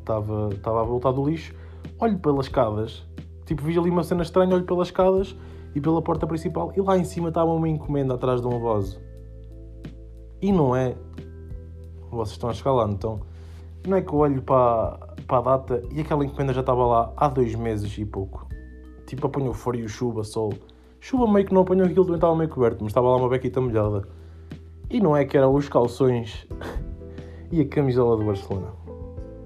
estava 0.00 0.48
estava 0.52 0.80
a 0.80 0.84
voltar 0.84 1.12
do 1.12 1.24
lixo, 1.24 1.54
olho 2.00 2.18
pelas 2.18 2.46
escadas, 2.46 3.06
tipo 3.46 3.62
vi 3.62 3.78
ali 3.78 3.88
uma 3.88 4.02
cena 4.02 4.22
estranha, 4.22 4.54
olho 4.54 4.64
pelas 4.64 4.88
escadas 4.88 5.36
e 5.74 5.80
pela 5.80 6.02
porta 6.02 6.26
principal 6.26 6.72
e 6.76 6.80
lá 6.80 6.98
em 6.98 7.04
cima 7.04 7.28
estava 7.28 7.52
uma 7.52 7.68
encomenda 7.68 8.14
atrás 8.14 8.40
de 8.40 8.46
um 8.48 8.60
vaso. 8.60 9.00
E 10.42 10.52
não 10.52 10.76
é. 10.76 10.94
Vocês 12.10 12.32
estão 12.32 12.50
a 12.50 12.76
lá, 12.76 12.90
então. 12.90 13.20
Não 13.86 13.98
é 13.98 14.00
que 14.00 14.12
eu 14.12 14.18
olho 14.18 14.40
para, 14.40 14.98
para 15.26 15.38
a 15.38 15.40
data 15.42 15.82
e 15.90 16.00
aquela 16.00 16.24
encomenda 16.24 16.54
já 16.54 16.60
estava 16.60 16.86
lá 16.86 17.12
há 17.16 17.28
dois 17.28 17.54
meses 17.54 17.98
e 17.98 18.04
pouco. 18.04 18.48
Tipo, 19.06 19.26
apanhou 19.26 19.52
frio, 19.52 19.86
chuva, 19.88 20.24
sol. 20.24 20.54
Chuva 21.00 21.30
meio 21.30 21.46
que 21.46 21.52
não 21.52 21.60
apanhou 21.60 21.84
aquilo, 21.84 22.04
também 22.04 22.16
estava 22.16 22.34
meio 22.34 22.48
coberto, 22.48 22.78
mas 22.80 22.90
estava 22.90 23.08
lá 23.08 23.16
uma 23.16 23.28
bequita 23.28 23.60
molhada. 23.60 24.08
E 24.88 25.00
não 25.00 25.14
é 25.14 25.26
que 25.26 25.36
eram 25.36 25.54
os 25.54 25.68
calções 25.68 26.46
e 27.52 27.60
a 27.60 27.68
camisola 27.68 28.16
do 28.16 28.24
Barcelona. 28.24 28.68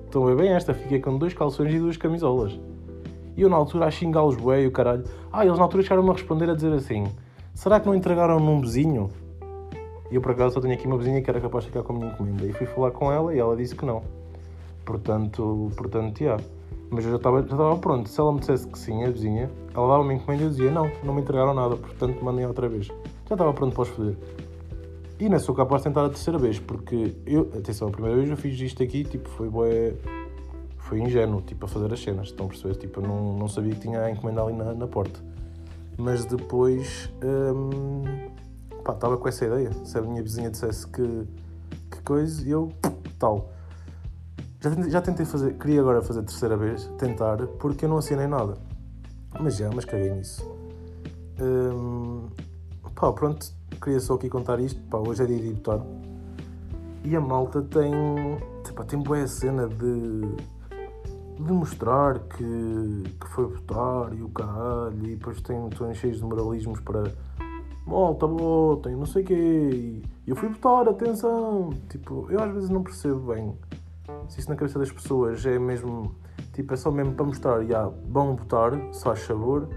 Estão 0.05 0.25
ver 0.25 0.37
bem 0.37 0.51
esta? 0.51 0.73
Fiquei 0.73 1.01
com 1.01 1.19
dois 1.19 1.35
calções 1.35 1.75
e 1.75 1.79
duas 1.81 1.97
camisolas. 1.97 2.59
E 3.37 3.43
eu 3.43 3.49
na 3.49 3.57
altura 3.57 3.87
a 3.87 3.91
xingá-los 3.91 4.37
bué 4.37 4.67
o 4.67 4.71
caralho. 4.71 5.05
Ah, 5.33 5.45
eles 5.45 5.59
na 5.59 5.65
altura 5.65 5.83
chegaram-me 5.83 6.11
a 6.11 6.13
responder 6.13 6.49
a 6.49 6.55
dizer 6.55 6.73
assim: 6.73 7.05
Será 7.55 7.81
que 7.81 7.87
não 7.87 7.95
entregaram 7.95 8.39
num 8.39 8.61
vizinho? 8.61 9.11
E 10.11 10.15
eu 10.15 10.21
por 10.23 10.31
acaso 10.31 10.55
só 10.55 10.61
tenho 10.61 10.75
aqui 10.75 10.87
uma 10.87 10.97
vizinha 10.97 11.21
que 11.21 11.29
era 11.29 11.41
capaz 11.41 11.65
de 11.65 11.71
ficar 11.71 11.83
com 11.83 11.93
a 11.93 11.97
minha 11.97 12.11
encomenda. 12.13 12.47
E 12.47 12.53
fui 12.53 12.67
falar 12.67 12.93
com 12.93 13.13
ela 13.13 13.35
e 13.35 13.39
ela 13.39 13.57
disse 13.57 13.75
que 13.75 13.85
não. 13.85 14.03
Portanto, 14.89 15.71
portanto, 15.77 16.25
já. 16.25 16.39
Mas 16.89 17.05
eu 17.05 17.11
já 17.11 17.17
estava, 17.19 17.41
já 17.41 17.45
estava 17.45 17.77
pronto. 17.77 18.09
Se 18.09 18.19
ela 18.19 18.33
me 18.33 18.41
dissesse 18.41 18.67
que 18.67 18.79
sim, 18.79 19.05
a 19.05 19.11
vizinha, 19.11 19.51
ela 19.75 19.87
dava-me 19.87 20.15
encomenda 20.15 20.45
e 20.45 20.47
eu 20.47 20.51
dizia: 20.51 20.71
Não, 20.71 20.91
não 21.05 21.13
me 21.13 21.21
entregaram 21.21 21.53
nada, 21.53 21.77
portanto 21.77 22.25
mandem 22.25 22.47
outra 22.47 22.71
vez. 22.71 22.87
Já 22.87 23.35
estava 23.35 23.53
pronto 23.53 23.75
para 23.75 23.83
os 23.83 23.89
foder. 23.91 24.17
E 25.21 25.29
não 25.29 25.39
sou 25.39 25.55
capaz 25.55 25.83
de 25.83 25.89
tentar 25.89 26.07
a 26.07 26.09
terceira 26.09 26.39
vez, 26.39 26.59
porque 26.59 27.15
eu, 27.27 27.51
atenção, 27.55 27.89
a 27.89 27.91
primeira 27.91 28.17
vez 28.17 28.31
eu 28.31 28.37
fiz 28.39 28.59
isto 28.59 28.83
aqui, 28.83 29.05
tipo, 29.05 29.29
foi 29.29 29.51
bué, 29.51 29.95
foi 30.79 31.01
ingênuo, 31.01 31.43
tipo, 31.43 31.67
a 31.67 31.69
fazer 31.69 31.93
as 31.93 32.01
cenas, 32.01 32.29
estão 32.29 32.47
a 32.47 32.49
perceber? 32.49 32.77
Tipo, 32.77 33.01
eu 33.01 33.09
não, 33.09 33.37
não 33.37 33.49
sabia 33.49 33.75
que 33.75 33.81
tinha 33.81 34.01
a 34.01 34.11
encomenda 34.11 34.43
ali 34.43 34.55
na, 34.55 34.73
na 34.73 34.87
porta. 34.87 35.21
Mas 35.99 36.25
depois, 36.25 37.13
hum, 37.23 38.05
pá, 38.83 38.95
estava 38.95 39.19
com 39.19 39.29
essa 39.29 39.45
ideia. 39.45 39.71
Se 39.85 39.99
a 39.99 40.01
minha 40.01 40.23
vizinha 40.23 40.51
dissesse 40.51 40.87
que, 40.87 41.27
que 41.91 42.01
coisa, 42.03 42.49
eu, 42.49 42.73
tal. 43.19 43.58
Já 44.61 44.71
tentei, 44.71 44.91
já 44.91 45.01
tentei 45.01 45.25
fazer, 45.25 45.55
queria 45.55 45.81
agora 45.81 46.03
fazer 46.03 46.21
a 46.21 46.23
terceira 46.25 46.57
vez, 46.57 46.91
tentar, 46.99 47.47
porque 47.61 47.85
eu 47.85 47.89
não 47.89 47.99
assinei 47.99 48.27
nada. 48.27 48.55
Mas 49.39 49.57
já, 49.57 49.71
mas 49.73 49.85
caguei 49.85 50.11
nisso. 50.11 50.45
Hum, 51.41 52.27
pá, 52.97 53.13
pronto, 53.13 53.47
queria 53.81 54.01
só 54.01 54.15
aqui 54.15 54.29
contar 54.29 54.59
isto. 54.59 54.81
Pá, 54.89 54.99
hoje 54.99 55.23
é 55.23 55.27
dia 55.27 55.39
de 55.39 55.53
votar. 55.53 55.81
E 57.05 57.15
a 57.15 57.21
malta 57.21 57.63
tem. 57.63 57.93
Tipo, 58.65 58.85
tem 58.85 58.99
boa 58.99 59.25
cena 59.29 59.69
de. 59.69 60.23
de 61.37 61.53
mostrar 61.53 62.19
que, 62.19 63.05
que 63.21 63.29
foi 63.29 63.47
votar 63.47 64.13
e 64.13 64.23
o 64.23 64.29
caralho. 64.29 65.07
E 65.07 65.15
depois 65.15 65.41
tem, 65.41 65.69
estão 65.69 65.95
cheios 65.95 66.17
de 66.17 66.25
moralismos 66.25 66.81
para. 66.81 67.13
Malta, 67.87 68.27
votem, 68.27 68.97
não 68.97 69.07
sei 69.07 69.23
o 69.23 69.27
quê. 69.27 70.03
E 70.27 70.31
eu 70.31 70.35
fui 70.35 70.49
votar, 70.49 70.89
atenção. 70.89 71.71
Tipo, 71.89 72.27
eu 72.29 72.43
às 72.43 72.53
vezes 72.53 72.71
não 72.71 72.83
percebo 72.83 73.33
bem 73.33 73.55
se 74.29 74.41
isso 74.41 74.49
na 74.49 74.57
cabeça 74.57 74.79
das 74.79 74.93
pessoas 74.93 75.45
é 75.45 75.59
mesmo. 75.59 76.15
Tipo, 76.53 76.75
é 76.75 76.77
só 76.77 76.91
mesmo 76.91 77.15
para 77.15 77.25
mostrar, 77.25 77.65
já, 77.65 77.89
vão 78.09 78.37
votar, 78.37 78.73
se 78.93 79.03
faz 79.03 79.23
favor 79.23 79.69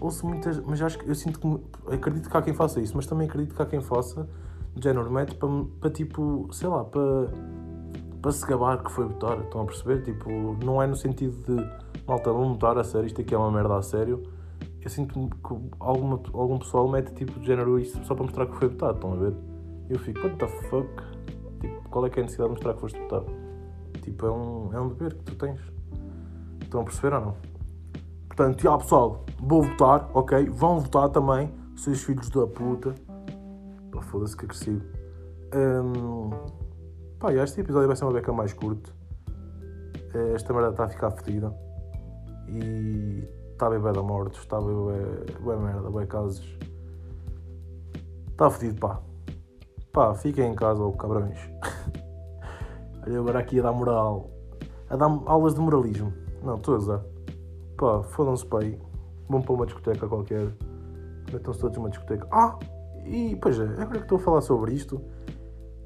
ouço 0.00 0.26
muitas, 0.26 0.60
mas 0.60 0.80
acho 0.82 0.98
que 0.98 1.08
eu 1.08 1.14
sinto 1.14 1.40
que 1.40 1.94
acredito 1.94 2.28
que 2.28 2.36
há 2.36 2.42
quem 2.42 2.54
faça 2.54 2.80
isso, 2.80 2.94
mas 2.96 3.06
também 3.06 3.26
acredito 3.26 3.54
que 3.54 3.62
há 3.62 3.66
quem 3.66 3.80
faça 3.80 4.28
de 4.74 4.82
género 4.82 5.10
mete 5.10 5.34
para, 5.34 5.48
para 5.80 5.90
tipo, 5.90 6.48
sei 6.52 6.68
lá, 6.68 6.84
para, 6.84 7.28
para 8.20 8.32
se 8.32 8.46
gabar 8.46 8.82
que 8.82 8.90
foi 8.90 9.06
votar, 9.06 9.40
estão 9.40 9.62
a 9.62 9.64
perceber? 9.64 10.02
Tipo, 10.02 10.30
não 10.64 10.82
é 10.82 10.86
no 10.86 10.96
sentido 10.96 11.36
de 11.44 12.04
malta, 12.06 12.32
vão 12.32 12.52
votar 12.52 12.76
a 12.78 12.84
sério, 12.84 13.06
isto 13.06 13.20
aqui 13.20 13.34
é 13.34 13.38
uma 13.38 13.50
merda 13.50 13.76
a 13.76 13.82
sério. 13.82 14.22
Eu 14.80 14.90
sinto 14.90 15.30
que 15.30 15.54
alguma, 15.80 16.20
algum 16.34 16.58
pessoal 16.58 16.86
mete 16.88 17.14
tipo 17.14 17.40
de 17.40 17.46
género 17.46 17.78
isso 17.78 17.98
só 18.04 18.14
para 18.14 18.24
mostrar 18.24 18.46
que 18.46 18.56
foi 18.56 18.68
votado, 18.68 18.94
estão 18.96 19.12
a 19.14 19.16
ver? 19.16 19.34
Eu 19.88 19.98
fico, 19.98 20.20
what 20.20 20.36
the 20.36 20.46
fuck? 20.46 20.88
Tipo, 21.60 21.88
qual 21.88 22.06
é 22.06 22.10
que 22.10 22.18
é 22.18 22.22
a 22.22 22.24
necessidade 22.24 22.50
de 22.50 22.54
mostrar 22.54 22.74
que 22.74 22.80
foste 22.80 23.00
votado? 23.00 23.43
Tipo, 24.04 24.26
é 24.26 24.30
um, 24.30 24.74
é 24.74 24.80
um 24.80 24.88
dever 24.90 25.14
que 25.14 25.24
tu 25.24 25.34
tens. 25.36 25.60
Estão 26.62 26.82
a 26.82 26.84
perceber 26.84 27.14
ou 27.14 27.20
não? 27.22 27.36
Portanto, 28.26 28.62
já 28.62 28.76
pessoal, 28.76 29.24
vou 29.40 29.62
votar, 29.62 30.10
ok? 30.12 30.50
Vão 30.50 30.78
votar 30.80 31.08
também, 31.08 31.50
seus 31.74 32.02
filhos 32.02 32.28
da 32.28 32.46
puta. 32.46 32.94
Pá, 33.90 34.02
foda-se 34.02 34.36
que 34.36 34.44
agressivo. 34.44 34.84
Um, 35.54 36.30
pá, 37.18 37.32
este 37.32 37.62
episódio 37.62 37.86
vai 37.86 37.96
ser 37.96 38.04
uma 38.04 38.12
beca 38.12 38.30
mais 38.30 38.52
curto. 38.52 38.94
Eh, 40.14 40.34
esta 40.34 40.52
merda 40.52 40.70
está 40.70 40.84
a 40.84 40.88
ficar 40.88 41.10
fedida. 41.12 41.54
E 42.48 43.26
está 43.52 43.70
beber 43.70 43.94
da 43.94 44.02
morte, 44.02 44.38
está 44.38 44.60
beber 44.60 45.40
bué 45.40 45.56
merda, 45.56 45.88
bué 45.88 46.04
casos. 46.04 46.58
Está 48.30 48.50
fedido, 48.50 48.80
pá. 48.80 49.00
Pá, 49.92 50.14
fiquem 50.14 50.52
em 50.52 50.54
casa, 50.54 50.82
ou 50.82 50.92
cabrões. 50.92 51.38
Olha, 53.06 53.18
agora 53.18 53.38
aqui 53.38 53.60
a 53.60 53.62
dar 53.62 53.72
moral. 53.72 54.30
A 54.88 54.96
dar 54.96 55.06
aulas 55.26 55.54
de 55.54 55.60
moralismo. 55.60 56.12
Não, 56.42 56.56
estou 56.56 56.74
a 56.74 56.78
usar. 56.78 57.04
Pá, 57.76 58.02
fodam-se 58.02 58.46
para 58.46 58.64
aí. 58.64 58.78
Vão 59.28 59.42
para 59.42 59.52
uma 59.52 59.66
discoteca 59.66 60.08
qualquer. 60.08 60.54
Metam-se 61.32 61.60
todos 61.60 61.76
numa 61.76 61.90
discoteca. 61.90 62.26
Ah! 62.30 62.58
E, 63.04 63.36
pois 63.36 63.58
é, 63.58 63.64
agora 63.64 63.98
que 63.98 64.04
estou 64.04 64.16
a 64.16 64.20
falar 64.20 64.40
sobre 64.40 64.72
isto, 64.72 65.00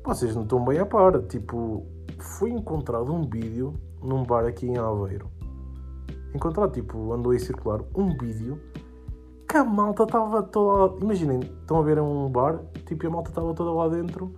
vocês 0.05 0.35
não 0.37 0.43
estão 0.43 0.65
bem 0.65 0.79
a 0.79 0.87
par. 0.87 1.21
Tipo, 1.23 1.85
foi 2.19 2.51
encontrado 2.51 3.13
um 3.13 3.23
vídeo 3.23 3.75
num 4.03 4.23
bar 4.23 4.45
aqui 4.45 4.67
em 4.67 4.79
Aveiro. 4.79 5.29
Encontrado, 6.35 6.73
tipo, 6.73 7.13
andou 7.13 7.33
a 7.33 7.39
circular 7.39 7.81
um 7.97 8.17
vídeo 8.17 8.61
que 9.49 9.57
a 9.57 9.65
malta 9.65 10.05
estava 10.05 10.43
toda. 10.43 11.03
Imaginem, 11.03 11.41
estão 11.41 11.79
a 11.79 11.83
ver 11.83 11.99
um 11.99 12.29
bar, 12.31 12.61
tipo, 12.87 13.07
a 13.07 13.11
malta 13.11 13.31
estava 13.31 13.55
toda 13.55 13.73
lá 13.73 13.89
dentro, 13.89 14.33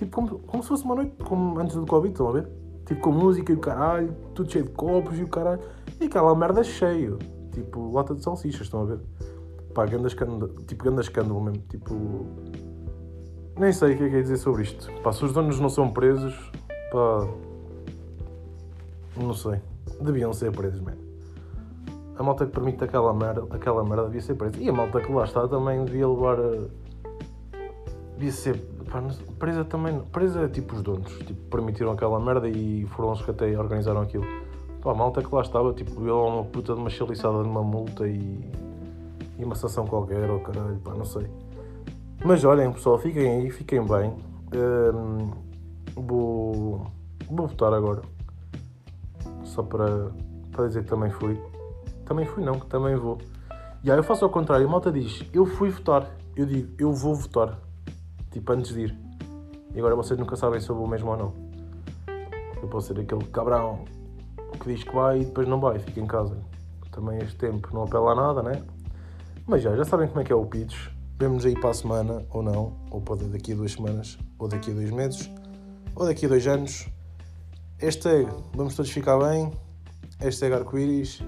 tipo, 0.00 0.10
como, 0.10 0.38
como 0.40 0.62
se 0.62 0.68
fosse 0.68 0.84
uma 0.84 0.94
noite, 0.94 1.12
como 1.22 1.58
antes 1.60 1.76
do 1.76 1.86
Covid, 1.86 2.12
estão 2.12 2.28
a 2.28 2.32
ver? 2.32 2.48
Tipo, 2.86 3.02
com 3.02 3.12
música 3.12 3.52
e 3.52 3.54
o 3.54 3.58
caralho, 3.58 4.16
tudo 4.34 4.50
cheio 4.50 4.64
de 4.64 4.70
copos 4.70 5.18
e 5.18 5.22
o 5.22 5.28
caralho. 5.28 5.60
E 6.00 6.06
aquela 6.06 6.34
merda 6.34 6.64
cheio. 6.64 7.18
Tipo, 7.52 7.92
lata 7.92 8.14
de 8.14 8.22
salsichas, 8.22 8.62
estão 8.62 8.82
a 8.82 8.84
ver? 8.86 9.00
Pá, 9.74 9.84
ganda 9.86 10.08
escândalo, 10.08 10.48
tipo, 10.66 10.84
ganda 10.84 11.00
escândalo 11.00 11.40
mesmo. 11.40 11.62
Tipo. 11.68 12.26
Nem 13.58 13.72
sei 13.72 13.94
o 13.94 13.98
que 13.98 14.04
é 14.04 14.08
que 14.08 14.16
é 14.16 14.22
dizer 14.22 14.38
sobre 14.38 14.62
isto. 14.62 14.90
Pá, 15.02 15.12
se 15.12 15.24
os 15.24 15.32
donos 15.32 15.60
não 15.60 15.68
são 15.68 15.92
presos, 15.92 16.34
pá. 16.90 17.28
Não 19.16 19.34
sei. 19.34 19.60
Deviam 20.00 20.32
ser 20.32 20.50
presos, 20.50 20.80
mesmo. 20.80 21.00
A 22.16 22.22
malta 22.22 22.46
que 22.46 22.52
permite 22.52 22.82
aquela 22.82 23.12
merda, 23.12 23.44
aquela 23.50 23.84
merda 23.84 24.04
devia 24.04 24.20
ser 24.20 24.34
presa. 24.34 24.56
E 24.58 24.68
a 24.68 24.72
malta 24.72 25.00
que 25.00 25.12
lá 25.12 25.24
está 25.24 25.46
também 25.46 25.84
devia 25.84 26.08
levar 26.08 26.40
a. 26.40 26.66
Devia 28.16 28.32
ser. 28.32 28.69
Presa 29.38 29.64
também. 29.64 30.00
Presa 30.00 30.42
é 30.42 30.48
tipo 30.48 30.74
os 30.74 30.82
donos. 30.82 31.12
Tipo, 31.18 31.40
permitiram 31.48 31.92
aquela 31.92 32.18
merda 32.18 32.48
e 32.48 32.84
foram 32.86 33.12
os 33.12 33.22
que 33.22 33.30
até 33.30 33.56
organizaram 33.58 34.00
aquilo. 34.00 34.24
Pá, 34.82 34.90
a 34.90 34.94
malta 34.94 35.22
que 35.22 35.32
lá 35.34 35.42
estava, 35.42 35.72
tipo, 35.72 36.00
ele 36.00 36.10
uma 36.10 36.44
puta 36.44 36.74
de 36.74 36.80
uma 36.80 36.90
chaliçada 36.90 37.42
de 37.42 37.48
uma 37.48 37.62
multa 37.62 38.08
e, 38.08 38.50
e 39.38 39.44
uma 39.44 39.54
sanção 39.54 39.86
qualquer, 39.86 40.28
ou 40.30 40.38
oh, 40.38 40.40
caralho, 40.40 40.78
pá, 40.78 40.94
não 40.94 41.04
sei. 41.04 41.26
Mas 42.24 42.44
olhem, 42.44 42.72
pessoal, 42.72 42.98
fiquem 42.98 43.28
aí, 43.28 43.50
fiquem 43.50 43.86
bem. 43.86 44.14
Um, 44.54 45.30
vou, 45.94 46.86
vou 47.30 47.46
votar 47.46 47.72
agora. 47.72 48.02
Só 49.44 49.62
para, 49.62 50.10
para 50.50 50.66
dizer 50.66 50.82
que 50.82 50.90
também 50.90 51.10
fui. 51.10 51.40
Também 52.04 52.26
fui, 52.26 52.42
não, 52.42 52.58
que 52.58 52.66
também 52.66 52.96
vou. 52.96 53.18
E 53.84 53.90
aí 53.90 53.96
eu 53.96 54.02
faço 54.02 54.24
ao 54.24 54.30
contrário, 54.30 54.66
a 54.66 54.70
malta 54.70 54.90
diz, 54.90 55.24
eu 55.32 55.46
fui 55.46 55.70
votar. 55.70 56.10
Eu 56.36 56.44
digo, 56.44 56.72
eu 56.78 56.92
vou 56.92 57.14
votar. 57.14 57.58
Tipo, 58.30 58.52
antes 58.52 58.74
de 58.74 58.82
ir. 58.82 58.98
E 59.74 59.78
agora 59.78 59.94
vocês 59.96 60.18
nunca 60.18 60.36
sabem 60.36 60.60
se 60.60 60.68
eu 60.68 60.76
vou 60.76 60.86
mesmo 60.86 61.10
ou 61.10 61.16
não. 61.16 61.32
Eu 62.62 62.68
posso 62.68 62.88
ser 62.88 63.00
aquele 63.00 63.24
cabrão 63.26 63.84
que 64.60 64.74
diz 64.74 64.84
que 64.84 64.94
vai 64.94 65.20
e 65.20 65.24
depois 65.24 65.48
não 65.48 65.60
vai, 65.60 65.78
fica 65.78 66.00
em 66.00 66.06
casa. 66.06 66.36
Também 66.90 67.18
este 67.18 67.36
tempo 67.36 67.68
não 67.72 67.84
apela 67.84 68.12
a 68.12 68.14
nada, 68.14 68.42
né? 68.42 68.62
Mas 69.46 69.62
já, 69.62 69.74
já 69.74 69.84
sabem 69.84 70.08
como 70.08 70.20
é 70.20 70.24
que 70.24 70.32
é 70.32 70.36
o 70.36 70.44
pitch. 70.44 70.88
Vemos 71.18 71.44
aí 71.44 71.54
para 71.54 71.70
a 71.70 71.74
semana 71.74 72.24
ou 72.30 72.42
não, 72.42 72.76
ou 72.90 73.00
pode 73.00 73.24
daqui 73.24 73.52
a 73.52 73.56
duas 73.56 73.72
semanas, 73.72 74.18
ou 74.38 74.48
daqui 74.48 74.70
a 74.70 74.74
dois 74.74 74.90
meses, 74.90 75.30
ou 75.94 76.06
daqui 76.06 76.26
a 76.26 76.28
dois 76.28 76.46
anos. 76.46 76.88
Hashtag 77.78 78.28
vamos 78.54 78.74
todos 78.74 78.90
ficar 78.90 79.18
bem. 79.18 79.52
Hashtag 80.18 80.54
arco-íris. 80.54 81.22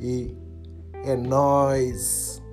E 0.00 0.36
é 1.04 1.16
nóis! 1.16 2.43